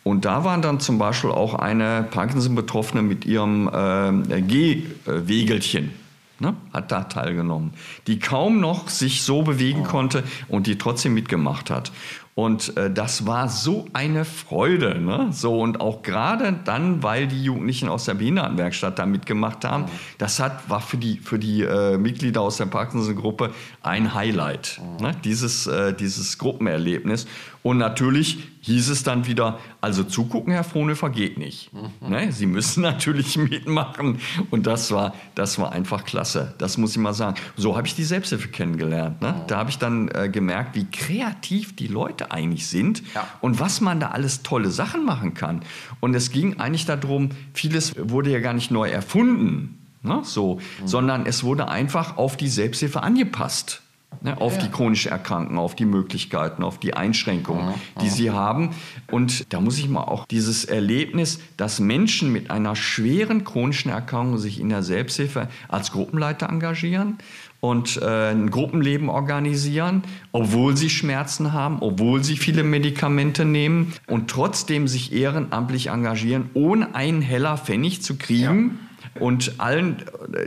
[0.04, 5.90] Und da waren dann zum Beispiel auch eine Parkinson-Betroffene mit ihrem äh, Gehwegelchen.
[6.38, 7.72] Ne, hat da teilgenommen,
[8.06, 11.92] die kaum noch sich so bewegen konnte und die trotzdem mitgemacht hat.
[12.38, 15.01] Und äh, das war so eine Freude.
[15.01, 15.29] Ne?
[15.31, 19.87] So, und auch gerade dann, weil die Jugendlichen aus der Behindertenwerkstatt da mitgemacht haben,
[20.18, 24.83] das hat, war für die, für die äh, Mitglieder aus der Parkinson-Gruppe ein Highlight.
[25.01, 25.12] Ne?
[25.25, 27.27] Dieses, äh, dieses Gruppenerlebnis.
[27.62, 31.70] Und natürlich hieß es dann wieder, also zugucken, Herr Frohnefer, geht nicht.
[32.01, 32.31] Ne?
[32.31, 34.20] Sie müssen natürlich mitmachen.
[34.51, 36.55] Und das war, das war einfach klasse.
[36.59, 37.37] Das muss ich mal sagen.
[37.57, 39.22] So habe ich die Selbsthilfe kennengelernt.
[39.22, 39.42] Ne?
[39.46, 43.27] Da habe ich dann äh, gemerkt, wie kreativ die Leute eigentlich sind Ja.
[43.41, 45.62] und was man da alles tolle Sachen machen kann.
[46.01, 50.21] Und es ging eigentlich darum, vieles wurde ja gar nicht neu erfunden, ne?
[50.25, 53.83] so, sondern es wurde einfach auf die Selbsthilfe angepasst.
[54.22, 58.70] Ne, auf die chronisch Erkrankten, auf die Möglichkeiten, auf die Einschränkungen, die sie haben.
[59.11, 64.38] Und da muss ich mal auch dieses Erlebnis, dass Menschen mit einer schweren chronischen Erkrankung
[64.38, 67.18] sich in der Selbsthilfe als Gruppenleiter engagieren
[67.61, 70.02] und äh, ein Gruppenleben organisieren,
[70.33, 76.94] obwohl sie Schmerzen haben, obwohl sie viele Medikamente nehmen und trotzdem sich ehrenamtlich engagieren, ohne
[76.94, 78.79] einen Heller Pfennig zu kriegen.
[79.20, 80.02] Und allen,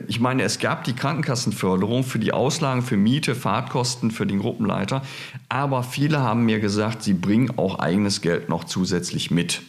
[0.07, 5.03] ich meine, es gab die Krankenkassenförderung für die Auslagen, für Miete, Fahrtkosten für den Gruppenleiter.
[5.47, 9.61] Aber viele haben mir gesagt, sie bringen auch eigenes Geld noch zusätzlich mit.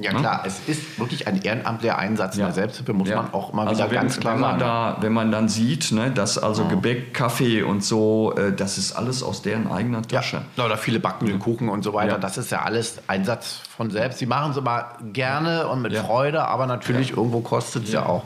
[0.00, 2.42] Ja klar, es ist wirklich ein ehrenamtlicher Einsatz Ja.
[2.42, 3.22] in der Selbsthilfe, muss Ja.
[3.22, 4.94] man auch mal also wieder wenn, ganz klar wenn man sagen.
[4.98, 8.92] Da, wenn man dann sieht, ne, dass also Gebäck, Kaffee und so, äh, das ist
[8.92, 10.42] alles aus deren eigener Tasche.
[10.56, 12.12] Ja, oder viele backen den Kuchen und so weiter.
[12.12, 12.18] Ja.
[12.18, 14.18] Das ist ja alles Einsatz von selbst.
[14.18, 16.02] Sie machen es immer gerne und mit Ja.
[16.02, 18.04] Freude, aber natürlich irgendwo kostet es ja.
[18.06, 18.22] auch.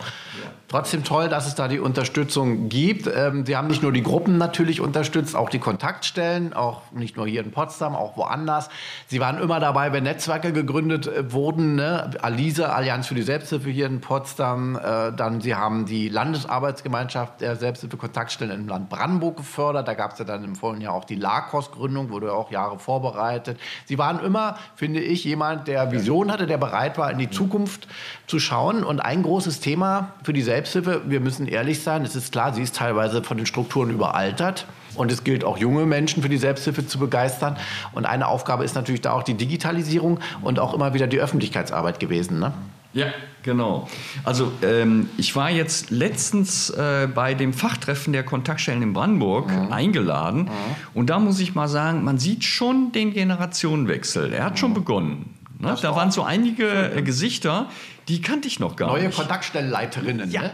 [0.68, 3.10] Trotzdem toll, dass es da die Unterstützung gibt.
[3.12, 7.26] Ähm, Sie haben nicht nur die Gruppen natürlich unterstützt, auch die Kontaktstellen, auch nicht nur
[7.26, 8.68] hier in Potsdam, auch woanders.
[9.08, 11.74] Sie waren immer dabei, wenn Netzwerke gegründet äh, wurden.
[11.76, 12.10] Ne?
[12.22, 14.76] Alisa, Allianz für die Selbsthilfe hier in Potsdam.
[14.76, 19.86] Äh, dann Sie haben die Landesarbeitsgemeinschaft der Selbsthilfe-Kontaktstellen im Land Brandenburg gefördert.
[19.88, 22.78] Da gab es ja dann im vorigen Jahr auch die LACOS-Gründung, wurde ja auch Jahre
[22.78, 23.58] vorbereitet.
[23.84, 27.88] Sie waren immer, finde ich, jemand, der Vision hatte, der bereit war, in die Zukunft
[28.26, 28.82] zu schauen.
[28.82, 32.62] Und ein großes Thema für die Selbsthilfe, wir müssen ehrlich sein, es ist klar, sie
[32.62, 34.66] ist teilweise von den Strukturen überaltert.
[35.00, 37.56] Und es gilt auch junge Menschen für die Selbsthilfe zu begeistern.
[37.92, 42.00] Und eine Aufgabe ist natürlich da auch die Digitalisierung und auch immer wieder die Öffentlichkeitsarbeit
[42.00, 42.38] gewesen.
[42.38, 42.52] Ne?
[42.92, 43.06] Ja,
[43.42, 43.88] genau.
[44.24, 50.50] Also ähm, ich war jetzt letztens äh, bei dem Fachtreffen der Kontaktstellen in Brandenburg eingeladen
[50.92, 54.34] und da muss ich mal sagen, man sieht schon den Generationenwechsel.
[54.34, 55.34] Er hat schon begonnen.
[55.60, 55.76] Ne?
[55.80, 57.68] Da waren so einige äh, Gesichter,
[58.10, 59.16] die kannte ich noch gar Neue nicht.
[59.16, 60.32] Kontaktstellenleiterinnen.
[60.32, 60.52] Ja, ne?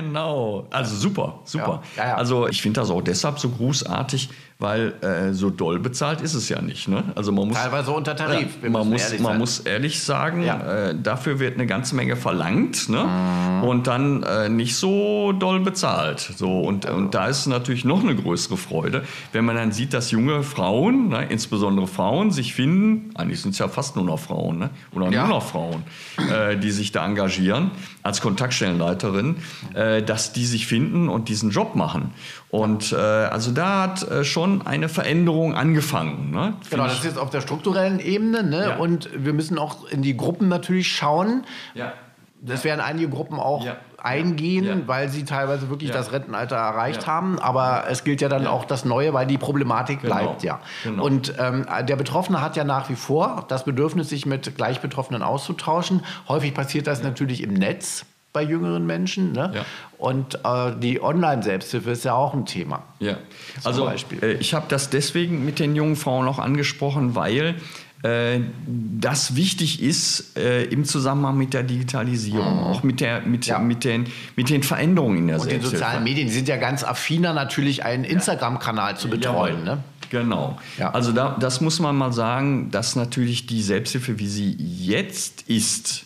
[0.00, 0.66] genau.
[0.68, 1.82] Also super, super.
[1.96, 2.16] Ja, ja, ja.
[2.16, 4.28] Also ich finde das auch deshalb so großartig,
[4.60, 6.88] weil äh, so doll bezahlt ist es ja nicht.
[6.88, 7.04] Ne?
[7.14, 8.58] Also man muss Teilweise unter Tarif.
[8.60, 9.38] Ja, man muss, ehrlich man sein.
[9.38, 10.88] muss ehrlich sagen, Ja.
[10.88, 13.04] äh, dafür wird eine ganze Menge verlangt ne?
[13.04, 13.62] Mhm.
[13.68, 16.18] und dann äh, nicht so doll bezahlt.
[16.36, 20.10] So, und, und da ist natürlich noch eine größere Freude, wenn man dann sieht, dass
[20.10, 24.58] junge Frauen, ne, insbesondere Frauen, sich finden, eigentlich sind es ja fast nur noch Frauen
[24.58, 24.70] ne?
[24.92, 25.20] oder Ja.
[25.26, 25.84] nur noch Frauen,
[26.32, 27.70] äh, die sich da engagieren
[28.02, 29.36] als Kontaktstellenleiterin,
[29.74, 32.12] äh, dass die sich finden und diesen Job machen.
[32.50, 36.30] Und äh, also da hat äh, schon eine Veränderung angefangen.
[36.30, 36.54] Ne?
[36.70, 38.42] Genau, das ist jetzt auf der strukturellen Ebene.
[38.42, 38.68] Ne?
[38.70, 38.76] Ja.
[38.76, 41.44] Und wir müssen auch in die Gruppen natürlich schauen.
[41.74, 41.92] ja.
[42.40, 43.78] Das werden einige Gruppen auch Ja.
[44.00, 44.76] eingehen, Ja.
[44.86, 45.96] weil sie teilweise wirklich Ja.
[45.96, 47.40] das Rentenalter erreicht haben.
[47.40, 50.14] Aber es gilt ja dann auch das Neue, weil die Problematik Genau.
[50.14, 50.60] bleibt ja.
[50.84, 51.02] Genau.
[51.04, 56.04] Und ähm, der Betroffene hat ja nach wie vor das Bedürfnis, sich mit Gleichbetroffenen auszutauschen.
[56.28, 59.32] Häufig passiert das natürlich im Netz bei jüngeren Menschen.
[59.32, 59.52] Ne?
[59.54, 59.64] Ja.
[59.96, 62.84] Und äh, die Online-Selbsthilfe ist ja auch ein Thema.
[63.00, 63.16] Ja,
[63.64, 63.90] also
[64.22, 67.56] äh, ich habe das deswegen mit den jungen Frauen auch angesprochen, weil
[68.02, 73.58] äh, das wichtig ist äh, im Zusammenhang mit der Digitalisierung, auch mit, der, mit, Ja.
[73.58, 75.76] mit, den, mit den Veränderungen in der Und die Selbsthilfe.
[75.78, 79.64] sozialen Medien, die sind ja ganz affiner, natürlich einen Instagram-Kanal zu betreuen.
[79.64, 79.78] Ne?
[80.10, 80.58] Genau.
[80.78, 80.90] Ja.
[80.92, 86.04] Also da, das muss man mal sagen, dass natürlich die Selbsthilfe, wie sie jetzt ist,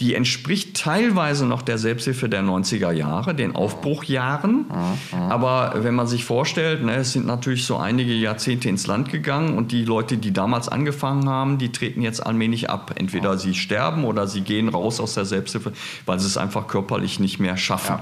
[0.00, 4.66] die entspricht teilweise noch der Selbsthilfe der 90er Jahre, den Aufbruchjahren.
[5.12, 9.56] Aber wenn man sich vorstellt, ne, es sind natürlich so einige Jahrzehnte ins Land gegangen
[9.56, 12.92] und die Leute, die damals angefangen haben, die treten jetzt allmählich ab.
[12.96, 15.72] Entweder sie sterben oder sie gehen raus aus der Selbsthilfe,
[16.04, 17.96] weil sie es einfach körperlich nicht mehr schaffen.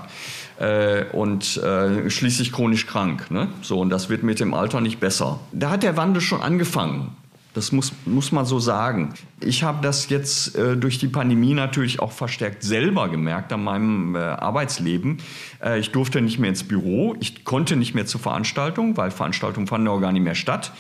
[0.58, 3.30] Äh, und äh, schließlich chronisch krank.
[3.30, 3.48] Ne?
[3.62, 5.40] So, und das wird mit dem Alter nicht besser.
[5.52, 7.16] Da hat der Wandel schon angefangen.
[7.54, 9.14] Das muss, muss man so sagen.
[9.40, 14.16] Ich habe das jetzt äh, durch die Pandemie natürlich auch verstärkt selber gemerkt an meinem
[14.16, 15.18] äh, Arbeitsleben.
[15.62, 19.68] Äh, ich durfte nicht mehr ins Büro, ich konnte nicht mehr zur Veranstaltung, weil Veranstaltungen
[19.68, 20.72] fanden auch gar nicht mehr statt.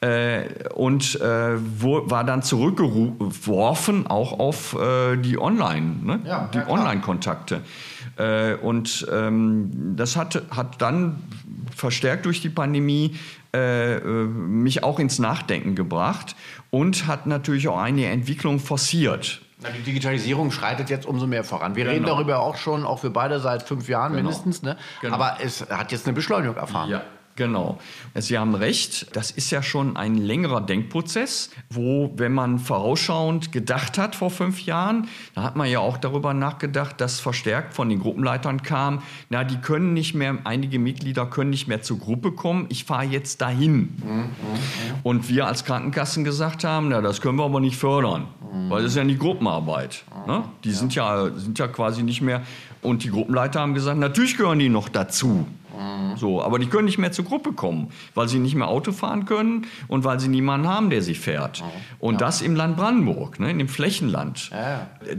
[0.00, 6.20] Äh, und äh, wo, war dann zurückgeworfen auch auf äh, die Online, ne?
[6.24, 6.68] Ja, die ja.
[6.68, 7.62] Online-Kontakte.
[8.62, 11.22] Und ähm, das hat, hat dann
[11.72, 13.14] verstärkt durch die Pandemie
[13.54, 16.36] äh, äh, mich auch ins Nachdenken gebracht
[16.70, 19.40] und hat natürlich auch eine Entwicklung forciert.
[19.60, 21.74] Na, die Digitalisierung schreitet jetzt umso mehr voran.
[21.74, 22.14] Wir reden Genau.
[22.16, 24.22] darüber auch schon, auch für beide seit fünf Jahren Genau.
[24.28, 24.62] mindestens.
[24.62, 24.76] Ne?
[25.00, 25.14] Genau.
[25.14, 26.90] Aber es hat jetzt eine Beschleunigung erfahren.
[26.90, 27.02] Ja,
[27.38, 27.78] genau.
[28.14, 33.96] Sie haben recht, das ist ja schon ein längerer Denkprozess, wo, wenn man vorausschauend gedacht
[33.96, 38.00] hat vor fünf Jahren, da hat man ja auch darüber nachgedacht, dass verstärkt von den
[38.00, 42.66] Gruppenleitern kam, na, die können nicht mehr, einige Mitglieder können nicht mehr zur Gruppe kommen,
[42.68, 43.96] ich fahre jetzt dahin.
[45.02, 48.26] Und wir als Krankenkassen gesagt haben, na, das können wir aber nicht fördern,
[48.68, 50.04] weil das ist ja nicht Gruppenarbeit.
[50.26, 50.44] Ne?
[50.64, 52.42] Die Sind, ja, sind ja quasi nicht mehr.
[52.82, 55.46] Und die Gruppenleiter haben gesagt, natürlich gehören die noch dazu.
[56.18, 59.24] So, aber die können nicht mehr zur Gruppe kommen, weil sie nicht mehr Auto fahren
[59.24, 61.62] können und weil sie niemanden haben, der sie fährt.
[61.98, 64.50] Und das im Land Brandenburg, ne, in dem Flächenland.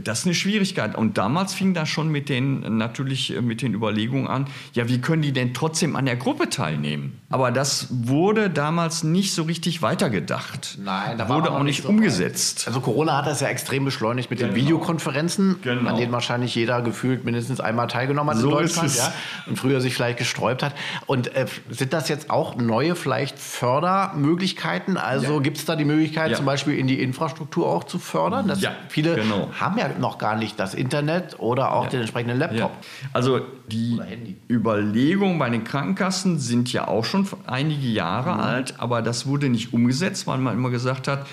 [0.04, 0.96] Das ist eine Schwierigkeit.
[0.96, 5.00] Und damals fing das schon mit den, natürlich äh, mit den Überlegungen an, ja, wie
[5.00, 7.18] können die denn trotzdem an der Gruppe teilnehmen?
[7.30, 10.78] Aber das wurde damals nicht so richtig weitergedacht.
[10.82, 12.64] Nein, da war wurde auch nicht so umgesetzt.
[12.66, 14.56] Also Corona hat das ja extrem beschleunigt mit den Genau.
[14.60, 15.88] Videokonferenzen, Genau.
[15.90, 18.96] an denen wahrscheinlich jeder gefühlt mindestens einmal teilgenommen hat So in ist Deutschland, es.
[18.98, 19.12] ja,
[19.46, 20.74] und früher sich vielleicht gesträubt hat.
[21.06, 24.96] Und äh, sind das jetzt auch neue vielleicht Fördermöglichkeiten?
[24.96, 25.40] Also Ja.
[25.40, 26.36] gibt es da die Möglichkeit, Ja.
[26.36, 28.48] zum Beispiel in die Infrastruktur auch zu fördern?
[28.48, 29.50] Das Ja, viele genau.
[29.58, 32.72] haben ja noch gar nicht das Internet oder auch den entsprechenden Laptop.
[33.12, 34.00] Also die.
[34.48, 38.40] Überlegungen bei den Krankenkassen sind ja auch schon einige Jahre Mhm.
[38.40, 41.26] alt, aber das wurde nicht umgesetzt, weil man immer gesagt hat,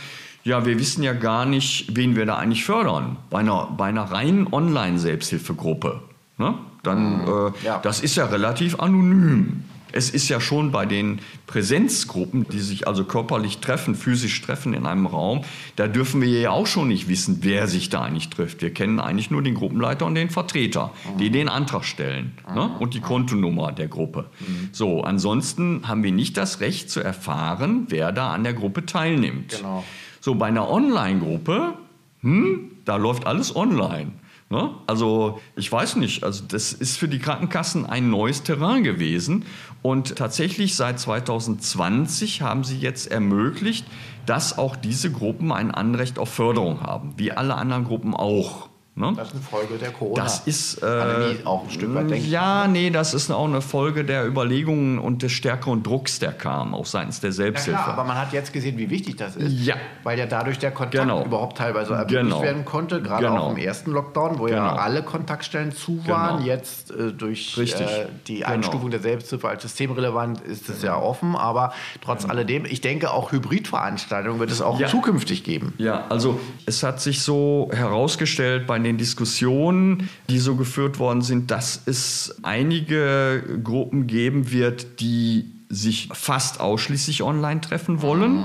[0.44, 3.18] ja, wir wissen ja gar nicht, wen wir da eigentlich fördern.
[3.30, 6.02] Bei einer, bei einer reinen Online-Selbsthilfegruppe.
[6.38, 6.54] Ne?
[6.88, 7.54] Dann, äh, Mhm.
[7.64, 7.80] Ja.
[7.80, 9.64] das ist ja relativ anonym.
[9.94, 14.86] Es ist ja schon bei den Präsenzgruppen, die sich also körperlich treffen, physisch treffen in
[14.86, 15.42] einem Raum,
[15.78, 18.62] da dürfen wir ja auch schon nicht wissen, wer sich da eigentlich trifft.
[18.62, 22.70] Wir kennen eigentlich nur den Gruppenleiter und den Vertreter, die den Antrag stellen ne?
[22.80, 24.26] und die Kontonummer der Gruppe.
[24.74, 29.56] So, ansonsten haben wir nicht das Recht zu erfahren, wer da an der Gruppe teilnimmt.
[29.58, 29.84] Genau.
[30.20, 31.74] So, bei einer Online-Gruppe,
[32.22, 34.12] hm, da läuft alles online.
[34.50, 34.72] Ne?
[34.88, 39.46] Also ich weiß nicht, also das ist für die Krankenkassen ein neues Terrain gewesen.
[39.82, 43.86] Und tatsächlich seit 2020 haben sie jetzt ermöglicht,
[44.26, 48.70] dass auch diese Gruppen ein Anrecht auf Förderung haben, wie alle anderen Gruppen auch.
[48.98, 49.14] Ne?
[49.16, 50.24] Das ist eine Folge der Corona.
[50.24, 52.32] Das ist äh, auch ein Stück weit, denke ich.
[52.32, 56.74] ja, nee, das ist auch eine Folge der Überlegungen und des stärkeren Drucks, der kam,
[56.74, 57.80] auch seitens der Ja Selbsthilfe.
[57.84, 59.52] klar, aber man hat jetzt gesehen, wie wichtig das ist.
[59.66, 59.76] Ja.
[60.04, 61.24] Weil ja dadurch der Kontakt Genau.
[61.24, 62.42] überhaupt teilweise ermöglicht Genau.
[62.42, 63.38] werden konnte, gerade Genau.
[63.44, 64.82] auch im ersten Lockdown, wo ja Genau.
[64.82, 66.38] alle Kontaktstellen zu waren.
[66.38, 66.48] Genau.
[66.48, 68.48] Jetzt äh, durch äh, die Genau.
[68.50, 71.72] Einstufung der Selbsthilfe als systemrelevant ist es ja offen, aber
[72.04, 74.88] trotz alledem, ich denke, auch Hybridveranstaltungen wird es auch Ja.
[74.88, 75.74] zukünftig geben.
[75.78, 81.52] Ja, also es hat sich so herausgestellt bei den Diskussionen, die so geführt worden sind,
[81.52, 88.42] dass es einige Gruppen geben wird, die sich fast ausschließlich online treffen wollen.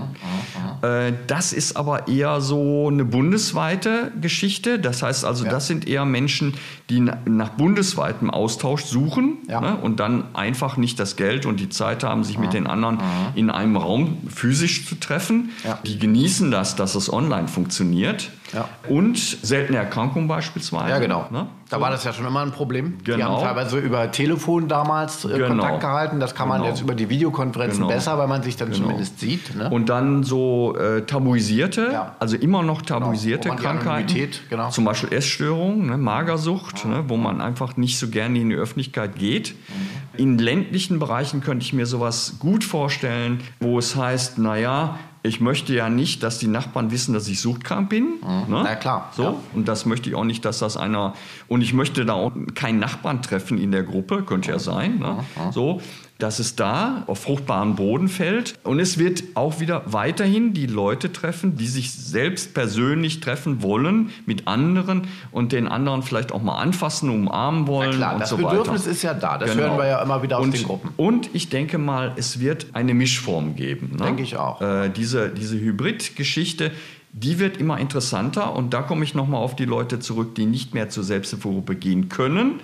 [0.83, 4.81] Äh, Das ist aber eher so eine bundesweite Geschichte.
[4.81, 6.55] Das heißt also, das sind eher Menschen,
[6.91, 9.61] die na- nach bundesweitem Austausch suchen Ja.
[9.61, 12.99] ne, und dann einfach nicht das Geld und die Zeit haben, sich mit den anderen
[13.37, 15.51] in einem Raum physisch zu treffen.
[15.65, 15.79] Ja.
[15.87, 18.31] Die genießen das, dass es online funktioniert.
[18.53, 18.69] Ja.
[18.89, 20.91] Und seltene Erkrankungen beispielsweise.
[20.91, 21.27] Ja, genau.
[21.31, 21.47] Ne?
[21.71, 22.99] Da war das ja schon immer ein Problem.
[22.99, 23.37] Die Genau.
[23.37, 25.49] haben teilweise über Telefon damals äh, Genau.
[25.49, 26.21] Kontakt gehalten.
[26.21, 26.71] Das kann man Genau.
[26.71, 27.89] jetzt über die Videokonferenzen Genau.
[27.95, 28.83] besser, weil man sich dann Genau.
[28.83, 29.57] zumindest sieht.
[29.57, 29.71] Ne?
[29.71, 32.17] Und dann so äh, tabuisierte, Ja.
[32.19, 34.29] also immer noch tabuisierte Genau, die Krankheiten.
[34.51, 34.69] Genau.
[34.69, 39.17] Zum Beispiel Essstörungen, ne, Magersucht, ne, wo man einfach nicht so gerne in die Öffentlichkeit
[39.17, 39.55] geht.
[39.55, 40.19] Mhm.
[40.21, 45.73] In ländlichen Bereichen könnte ich mir sowas gut vorstellen, wo es heißt, naja, ich möchte
[45.75, 48.19] ja nicht, dass die Nachbarn wissen, dass ich suchtkrank bin.
[48.23, 48.45] Ne?
[48.49, 48.63] Mhm.
[48.65, 49.23] Na klar, So.
[49.23, 49.35] ja.
[49.55, 51.15] Und das möchte ich auch nicht, dass das einer.
[51.49, 54.99] Und ich möchte da auch keinen Nachbarn treffen in der Gruppe, könnte ja sein.
[54.99, 55.25] Ne?
[55.53, 55.81] So,
[56.23, 58.55] dass es da auf fruchtbaren Boden fällt.
[58.63, 64.11] Und es wird auch wieder weiterhin die Leute treffen, die sich selbst persönlich treffen wollen
[64.25, 67.91] mit anderen und den anderen vielleicht auch mal anfassen, umarmen wollen.
[67.91, 68.91] Na klar, und das so Bedürfnis weiter.
[68.91, 69.39] ist ja da.
[69.39, 69.63] Das Genau.
[69.65, 70.91] hören wir ja immer wieder aus und, den Gruppen.
[70.97, 73.97] Und ich denke mal, es wird eine Mischform geben.
[73.99, 74.05] Ne?
[74.05, 74.61] Denke ich auch.
[74.61, 76.71] Äh, diese diese Hybrid-Geschichte,
[77.13, 78.55] die wird immer interessanter.
[78.55, 82.09] Und da komme ich nochmal auf die Leute zurück, die nicht mehr zur Selbsthilfegruppe gehen
[82.09, 82.61] können.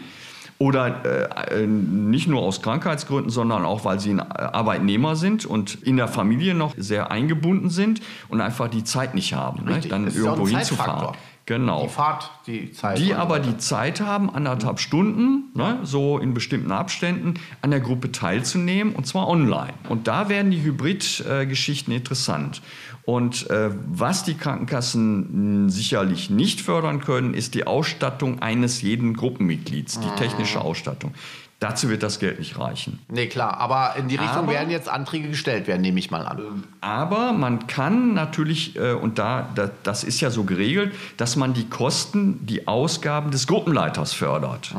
[0.61, 5.97] Oder äh, nicht nur aus Krankheitsgründen, sondern auch, weil sie ein Arbeitnehmer sind und in
[5.97, 9.81] der Familie noch sehr eingebunden sind und einfach die Zeit nicht haben, ne?
[9.88, 11.16] Dann irgendwo hinzufahren.
[11.48, 11.84] Genau.
[11.84, 12.98] Die Fahrt, die Zeit.
[12.98, 18.12] Die aber die Zeit haben, anderthalb Stunden, ne, so in bestimmten Abständen, an der Gruppe
[18.12, 19.72] teilzunehmen und zwar online.
[19.88, 22.61] Und da werden die Hybrid-Geschichten interessant.
[23.06, 29.14] Und äh, was die Krankenkassen mh, sicherlich nicht fördern können, ist die Ausstattung eines jeden
[29.14, 31.14] Gruppenmitglieds, die technische Ausstattung.
[31.61, 33.01] Dazu wird das Geld nicht reichen.
[33.09, 33.59] Nee, klar.
[33.59, 36.62] Aber in die Richtung Aber- werden jetzt Anträge gestellt werden, nehme ich mal an.
[36.81, 41.55] Aber man kann natürlich, äh, und da, da, das ist ja so geregelt, dass man
[41.55, 44.73] die Kosten, die Ausgaben des Gruppenleiters fördert.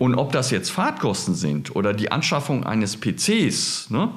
[0.00, 4.10] Und ob das jetzt Fahrtkosten sind oder die Anschaffung eines PCs ne,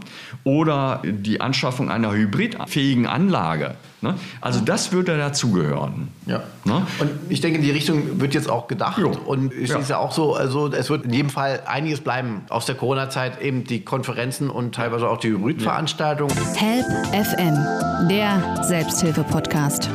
[0.43, 6.09] oder die Anschaffung einer hybridfähigen Anlage, ne, also das würde dazugehören.
[6.25, 6.41] Ja.
[6.65, 6.85] Ne?
[6.99, 8.97] Und ich denke, in die Richtung wird jetzt auch gedacht.
[8.99, 9.11] Jo.
[9.25, 9.79] Und es Ja.
[9.79, 13.41] ist ja auch so, also es wird in jedem Fall einiges bleiben aus der Corona-Zeit,
[13.41, 16.35] eben die Konferenzen und teilweise auch die Hybridveranstaltungen.
[16.55, 19.89] Help FM, der Selbsthilfe-Podcast.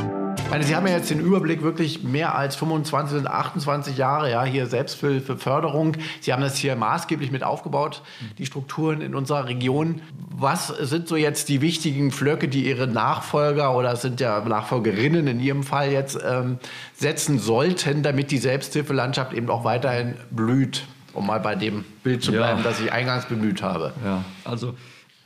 [0.54, 4.44] Meine, Sie haben ja jetzt den Überblick wirklich mehr als 25 und 28 Jahre, ja,
[4.44, 5.96] hier Selbsthilfeförderung.
[6.20, 8.02] Sie haben das hier maßgeblich mit aufgebaut,
[8.38, 10.00] die Strukturen in unserer Region.
[10.30, 15.40] Was sind so jetzt die wichtigen Flöcke, die Ihre Nachfolger oder sind ja Nachfolgerinnen in
[15.40, 16.58] Ihrem Fall jetzt ähm,
[16.94, 20.84] setzen sollten, damit die Selbsthilfelandschaft eben auch weiterhin blüht?
[21.14, 22.64] Um mal bei dem Bild zu bleiben, ja.
[22.64, 23.92] das ich eingangs bemüht habe.
[24.04, 24.74] Ja, also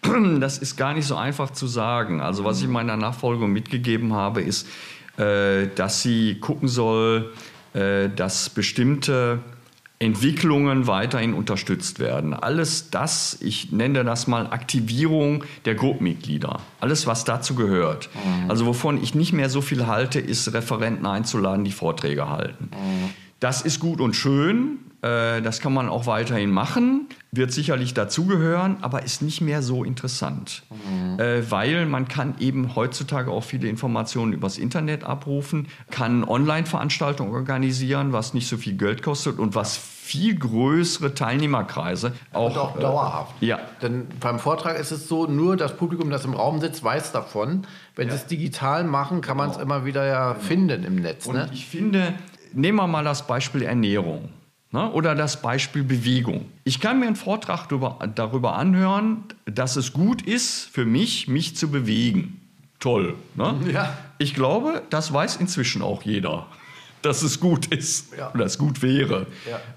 [0.40, 2.20] das ist gar nicht so einfach zu sagen.
[2.20, 4.66] Also was ich meiner Nachfolgung mitgegeben habe, ist,
[5.74, 7.32] dass sie gucken soll,
[7.74, 9.40] äh, dass bestimmte
[10.00, 12.32] Entwicklungen weiterhin unterstützt werden.
[12.32, 16.60] Alles das, ich nenne das mal Aktivierung der Gruppenmitglieder.
[16.80, 18.08] Alles, was dazu gehört.
[18.14, 18.50] Mhm.
[18.50, 22.70] Also wovon ich nicht mehr so viel halte, ist Referenten einzuladen, die Vorträge halten.
[22.72, 23.10] Mhm.
[23.40, 24.78] Das ist gut und schön.
[25.02, 29.84] Äh, das kann man auch weiterhin machen, wird sicherlich dazugehören, aber ist nicht mehr so
[29.84, 31.20] interessant, mhm.
[31.20, 38.12] Äh, weil man kann eben heutzutage auch viele Informationen übers Internet abrufen, kann Online-Veranstaltungen organisieren,
[38.12, 42.80] was nicht so viel Geld kostet und was viel größere Teilnehmerkreise auch, und auch äh,
[42.80, 43.42] dauerhaft.
[43.42, 43.58] Äh, ja.
[43.82, 47.66] Denn beim Vortrag ist es so, nur das Publikum, das im Raum sitzt, weiß davon.
[47.94, 48.14] Wenn ja.
[48.14, 49.76] sie es digital machen, kann man es genau.
[49.76, 50.44] immer wieder ja genau.
[50.44, 51.26] finden im Netz.
[51.26, 51.50] Und ne?
[51.52, 52.14] ich finde,
[52.52, 54.30] nehmen wir mal das Beispiel Ernährung.
[54.70, 54.90] Ne?
[54.92, 56.46] Oder das Beispiel Bewegung.
[56.64, 61.56] Ich kann mir einen Vortrag darüber, darüber anhören, dass es gut ist für mich, mich
[61.56, 62.40] zu bewegen.
[62.78, 63.14] Toll.
[63.34, 63.56] Ne?
[63.72, 63.96] Ja.
[64.18, 66.46] Ich glaube, das weiß inzwischen auch jeder,
[67.02, 68.32] dass es gut ist ja.
[68.34, 69.26] oder es gut wäre.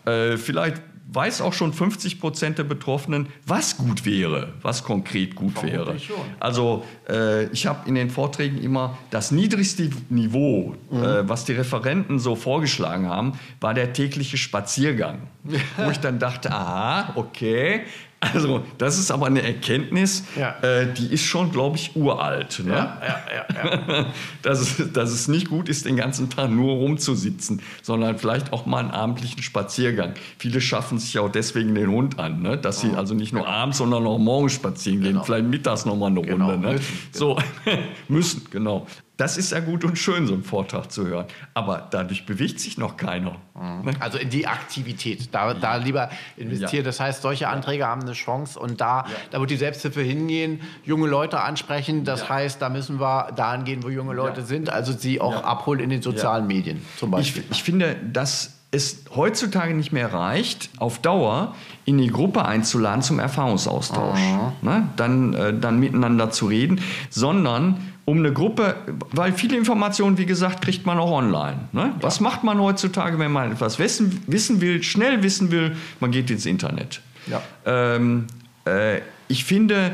[0.06, 0.12] Ja.
[0.12, 0.82] Äh, vielleicht
[1.14, 5.96] weiß auch schon 50 Prozent der Betroffenen, was gut wäre, was konkret gut Warum wäre.
[6.40, 11.04] Also äh, ich habe in den Vorträgen immer das niedrigste Niveau, mhm.
[11.04, 15.28] äh, was die Referenten so vorgeschlagen haben, war der tägliche Spaziergang.
[15.78, 17.82] wo ich dann dachte, aha, okay,
[18.22, 20.56] also, das ist aber eine Erkenntnis, ja.
[20.62, 22.62] äh, die ist schon, glaube ich, uralt.
[22.64, 22.72] Ne?
[22.72, 23.02] Ja,
[23.34, 24.06] ja,
[24.44, 28.68] dass, es, dass es nicht gut ist, den ganzen Tag nur rumzusitzen, sondern vielleicht auch
[28.68, 30.14] mal einen abendlichen Spaziergang.
[30.38, 32.60] Viele schaffen sich auch deswegen den Hund an, ne?
[32.60, 32.98] dass sie oh.
[32.98, 35.24] also nicht nur abends, sondern auch morgens spazieren gehen, genau.
[35.24, 36.52] vielleicht mittags nochmal eine genau.
[36.52, 36.68] Runde.
[36.68, 36.74] Ne?
[36.74, 37.40] Müssen, so,
[38.08, 38.86] müssen, genau.
[39.22, 41.28] Das ist ja gut und schön, so einen Vortrag zu hören.
[41.54, 43.36] Aber dadurch bewegt sich noch keiner.
[43.54, 43.92] Mhm.
[44.00, 45.30] Also in die Aktivität.
[45.32, 46.84] Da, da lieber investieren.
[46.84, 46.90] Ja.
[46.90, 48.58] Das heißt, solche Anträge haben eine Chance.
[48.58, 49.06] Und da, ja.
[49.30, 52.04] da wird die Selbsthilfe hingehen, junge Leute ansprechen.
[52.04, 52.30] Das ja.
[52.30, 54.72] heißt, da müssen wir dahin gehen, wo junge Leute sind.
[54.72, 57.44] Also sie auch abholen in den sozialen Medien zum Beispiel.
[57.52, 63.02] Ich, ich finde, dass es heutzutage nicht mehr reicht, auf Dauer in die Gruppe einzuladen
[63.02, 64.20] zum Erfahrungsaustausch,
[64.62, 64.88] ne?
[64.96, 68.76] dann, äh, dann miteinander zu reden, sondern um eine Gruppe,
[69.12, 71.60] weil viele Informationen, wie gesagt, kriegt man auch online.
[71.74, 71.82] Ne?
[71.82, 71.94] Ja.
[72.00, 75.76] Was macht man heutzutage, wenn man etwas wissen, wissen will, schnell wissen will?
[76.00, 77.02] Man geht ins Internet.
[77.28, 77.42] Ja.
[77.66, 78.28] Ähm,
[78.66, 79.92] äh, ich finde,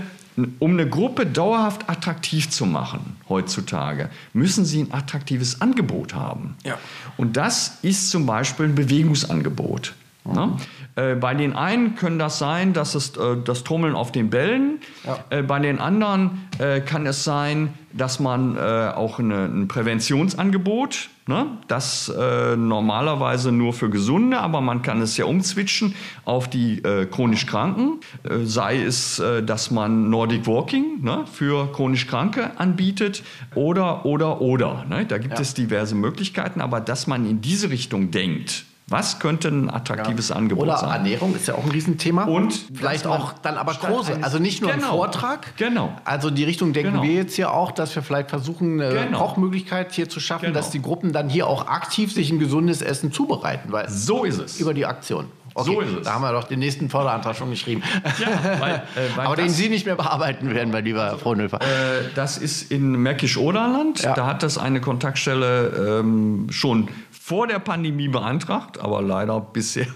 [0.60, 6.56] um eine Gruppe dauerhaft attraktiv zu machen heutzutage, müssen sie ein attraktives Angebot haben.
[6.64, 6.78] Ja.
[7.18, 9.96] Und das ist zum Beispiel ein Bewegungsangebot.
[10.26, 10.58] Ne?
[10.98, 14.80] Äh, bei den einen können das sein, dass es äh, das Trommeln auf den Bällen.
[15.06, 15.20] Ja.
[15.30, 16.48] Äh, bei den anderen
[16.88, 21.46] kann es sein, dass man auch eine, ein Präventionsangebot, ne?
[21.68, 22.12] das
[22.58, 25.94] normalerweise nur für Gesunde, aber man kann es ja umzwitschen
[26.26, 26.82] auf die
[27.12, 28.00] chronisch Kranken.
[28.44, 31.26] sei es, dass man Nordic Walking ne?
[31.32, 33.22] für chronisch Kranke anbietet
[33.54, 34.86] oder, oder, oder.
[34.90, 35.06] Ne?
[35.06, 35.42] Da gibt ja.
[35.42, 40.38] es diverse Möglichkeiten, aber dass man in diese Richtung denkt, was könnte ein attraktives ja.
[40.38, 40.88] Angebot Oder sein?
[40.88, 42.24] Oder Ernährung ist ja auch ein Riesenthema.
[42.24, 44.20] Und vielleicht auch dann aber große.
[44.22, 44.86] Also nicht nur genau.
[44.86, 45.58] ein Vortrag.
[45.58, 45.94] Genau.
[46.06, 47.04] Also die Richtung denken genau.
[47.04, 49.18] wir jetzt hier auch, dass wir vielleicht versuchen, eine genau.
[49.18, 50.58] Kochmöglichkeit hier zu schaffen, genau.
[50.58, 53.74] dass die Gruppen dann hier auch aktiv sich ein gesundes Essen zubereiten.
[53.74, 54.60] Weil so ist es.
[54.60, 55.26] Über die Aktion.
[55.58, 56.06] Okay, so ist es.
[56.06, 57.82] Da haben wir doch den nächsten Förderantrag schon geschrieben.
[58.20, 58.28] Ja,
[58.60, 61.60] weil, äh, weil Aber den Sie nicht mehr bearbeiten werden, mein lieber also, Frohnhöfer.
[61.62, 61.66] Äh,
[62.14, 64.04] das ist in Märkisch-Oderland.
[64.04, 64.14] Ja.
[64.14, 66.90] Da hat das eine Kontaktstelle ähm, schon
[67.28, 69.88] vor der Pandemie beantragt, aber leider bisher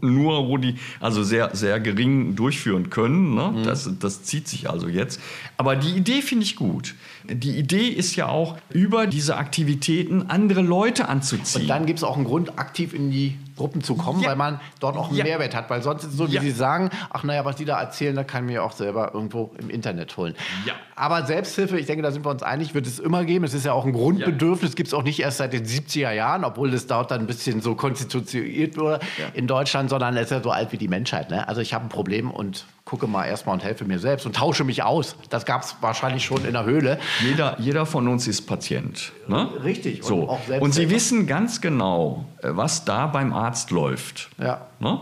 [0.00, 3.36] nur, wo die also sehr, sehr gering durchführen können.
[3.36, 3.52] Ne?
[3.52, 3.62] Mhm.
[3.62, 5.20] Das, das zieht sich also jetzt.
[5.56, 6.96] Aber die Idee finde ich gut.
[7.26, 11.62] Die Idee ist ja auch, über diese Aktivitäten andere Leute anzuziehen.
[11.62, 14.30] Und dann gibt es auch einen Grund, aktiv in die Gruppen zu kommen, ja.
[14.30, 15.24] weil man dort auch einen ja.
[15.24, 15.70] Mehrwert hat.
[15.70, 16.40] Weil sonst ist es so, wie ja.
[16.40, 19.52] Sie sagen, ach naja, was die da erzählen, da kann ich mir auch selber irgendwo
[19.58, 20.34] im Internet holen.
[20.66, 20.74] Ja.
[20.96, 23.44] Aber Selbsthilfe, ich denke, da sind wir uns einig, wird es immer geben.
[23.44, 26.44] Es ist ja auch ein Grundbedürfnis, gibt es auch nicht erst seit den 70er Jahren,
[26.44, 29.00] obwohl das dort dann ein bisschen so konstituiert wurde
[29.34, 31.30] in Deutschland, sondern es ist ja so alt wie die Menschheit.
[31.30, 31.46] Ne?
[31.48, 34.62] Also ich habe ein Problem und gucke mal erstmal und helfe mir selbst und tausche
[34.62, 35.16] mich aus.
[35.28, 37.00] Das gab es wahrscheinlich schon in der Höhle.
[37.20, 39.10] Jeder, jeder von uns ist Patient.
[39.26, 39.48] Ne?
[39.64, 40.04] Richtig.
[40.04, 40.30] So.
[40.48, 44.30] Und, und Sie wissen ganz genau, äh, was da beim Arzt läuft.
[44.38, 44.68] Ja.
[44.78, 45.00] Ne?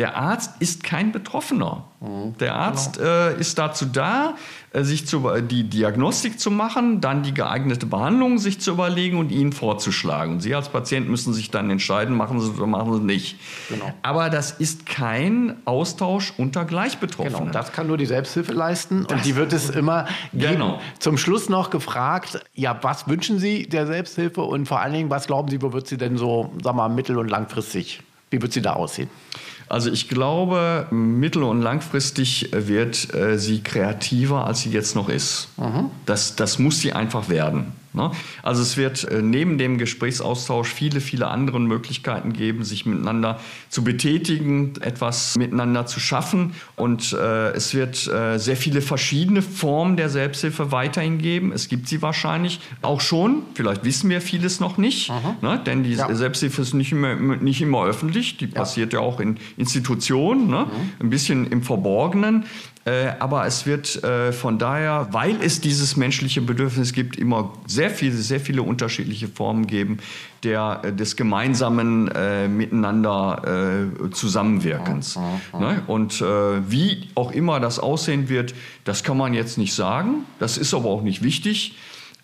[0.00, 1.84] Der Arzt ist kein Betroffener.
[2.40, 3.10] Der Arzt genau.
[3.10, 4.34] äh, ist dazu da,
[4.72, 9.30] äh, sich zu, die Diagnostik zu machen, dann die geeignete Behandlung sich zu überlegen und
[9.30, 10.32] Ihnen vorzuschlagen.
[10.32, 13.04] Und Sie als Patient müssen sich dann entscheiden, machen Sie es oder machen Sie es
[13.04, 13.40] nicht.
[13.68, 13.92] Genau.
[14.00, 17.38] Aber das ist kein Austausch unter Gleichbetroffenen.
[17.38, 20.54] Genau, das kann nur die Selbsthilfe leisten das und die wird es immer geben.
[20.54, 20.80] Genau.
[20.98, 25.26] Zum Schluss noch gefragt, ja, was wünschen Sie der Selbsthilfe und vor allen Dingen, was
[25.26, 28.62] glauben Sie, wo wird sie denn so, wir mal, mittel- und langfristig, wie wird sie
[28.62, 29.10] da aussehen?
[29.70, 35.46] Also ich glaube, mittel- und langfristig wird äh, sie kreativer, als sie jetzt noch ist.
[35.58, 35.90] Mhm.
[36.06, 37.72] Das, das muss sie einfach werden.
[37.92, 38.10] Ne?
[38.42, 43.82] Also es wird äh, neben dem Gesprächsaustausch viele, viele andere Möglichkeiten geben, sich miteinander zu
[43.82, 46.54] betätigen, etwas miteinander zu schaffen.
[46.76, 51.52] Und äh, es wird äh, sehr viele verschiedene Formen der Selbsthilfe weiterhin geben.
[51.52, 53.42] Es gibt sie wahrscheinlich auch schon.
[53.54, 55.48] Vielleicht wissen wir vieles noch nicht, mhm.
[55.48, 55.60] ne?
[55.64, 56.14] denn die ja.
[56.14, 58.36] Selbsthilfe ist nicht immer, nicht immer öffentlich.
[58.36, 58.52] Die ja.
[58.52, 60.66] passiert ja auch in Institutionen, ne?
[60.66, 61.06] mhm.
[61.06, 62.44] ein bisschen im Verborgenen.
[62.86, 67.90] Äh, aber es wird äh, von daher, weil es dieses menschliche Bedürfnis gibt, immer sehr
[67.90, 69.98] viele, sehr viele unterschiedliche Formen geben
[70.44, 75.18] der, äh, des gemeinsamen äh, Miteinander äh, Zusammenwirkens.
[75.58, 75.82] Ne?
[75.86, 78.54] Und wie auch immer das aussehen wird,
[78.84, 80.24] das kann man jetzt nicht sagen.
[80.38, 81.74] Das ist aber auch nicht wichtig.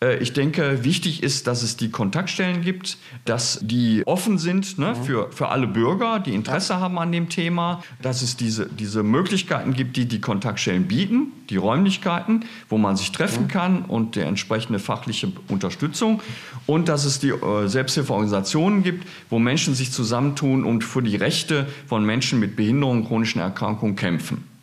[0.03, 4.95] Äh, ich denke, wichtig ist, dass es die Kontaktstellen gibt, dass die offen sind ne,
[4.95, 5.05] mhm.
[5.05, 6.81] für, für alle Bürger, die Interesse ja.
[6.81, 11.57] haben an dem Thema, dass es diese, diese Möglichkeiten gibt, die die Kontaktstellen bieten, die
[11.57, 13.49] Räumlichkeiten, wo man sich treffen mhm.
[13.49, 16.23] kann und der entsprechende fachliche Unterstützung
[16.67, 21.67] und dass es die äh, Selbsthilfeorganisationen gibt, wo Menschen sich zusammentun und für die Rechte
[21.87, 24.56] von Menschen mit Behinderungen, chronischen Erkrankungen kämpfen.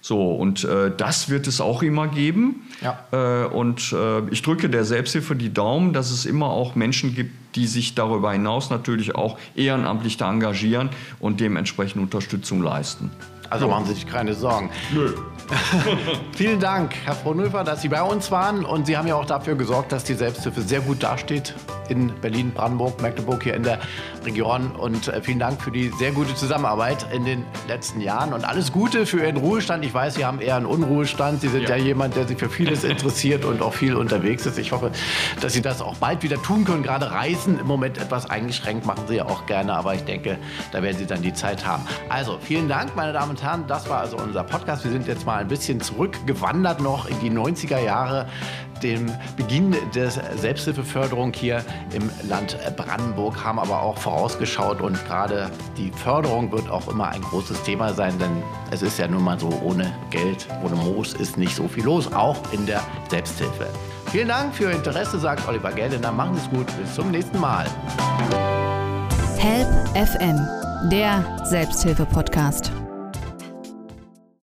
[0.00, 2.66] So, und äh, das wird es auch immer geben.
[2.80, 3.04] Ja.
[3.12, 7.32] Äh, und äh, ich drücke der Selbsthilfe die Daumen, dass es immer auch Menschen gibt,
[7.56, 13.10] die sich darüber hinaus natürlich auch ehrenamtlich da engagieren und dementsprechend Unterstützung leisten.
[13.50, 13.70] Also ja.
[13.72, 14.70] machen Sie sich keine Sorgen.
[14.92, 15.14] Nö.
[16.36, 18.64] Vielen Dank, Herr Frohnhöfer, dass Sie bei uns waren.
[18.64, 21.54] Und Sie haben ja auch dafür gesorgt, dass die Selbsthilfe sehr gut dasteht
[21.88, 23.78] in Berlin, Brandenburg, Magdeburg, hier in der
[24.24, 24.72] Region.
[24.72, 28.32] Und äh, vielen Dank für die sehr gute Zusammenarbeit in den letzten Jahren.
[28.32, 29.84] Und alles Gute für Ihren Ruhestand.
[29.84, 31.40] Ich weiß, Sie haben eher einen Unruhestand.
[31.40, 34.58] Sie sind ja, ja jemand, der sich für vieles interessiert und auch viel unterwegs ist.
[34.58, 34.90] Ich hoffe,
[35.40, 36.82] dass Sie das auch bald wieder tun können.
[36.82, 39.74] Gerade Reisen im Moment etwas eingeschränkt machen Sie ja auch gerne.
[39.74, 40.38] Aber ich denke,
[40.72, 41.84] da werden Sie dann die Zeit haben.
[42.08, 43.66] Also, vielen Dank, meine Damen und Herren.
[43.66, 44.84] Das war also unser Podcast.
[44.84, 48.26] Wir sind jetzt mal ein bisschen zurückgewandert noch in die 90er Jahre,
[48.82, 55.90] dem Beginn der Selbsthilfeförderung hier im Land Brandenburg, haben aber auch vorausgeschaut und gerade die
[55.90, 59.48] Förderung wird auch immer ein großes Thema sein, denn es ist ja nun mal so,
[59.64, 62.80] ohne Geld, ohne Moos ist nicht so viel los, auch in der
[63.10, 63.66] Selbsthilfe.
[64.12, 66.12] Vielen Dank für Ihr Interesse, sagt Oliver Geldener.
[66.12, 67.66] Machen Sie es gut, bis zum nächsten Mal.
[69.38, 70.38] Help FM,
[70.90, 72.72] der Selbsthilfe-Podcast.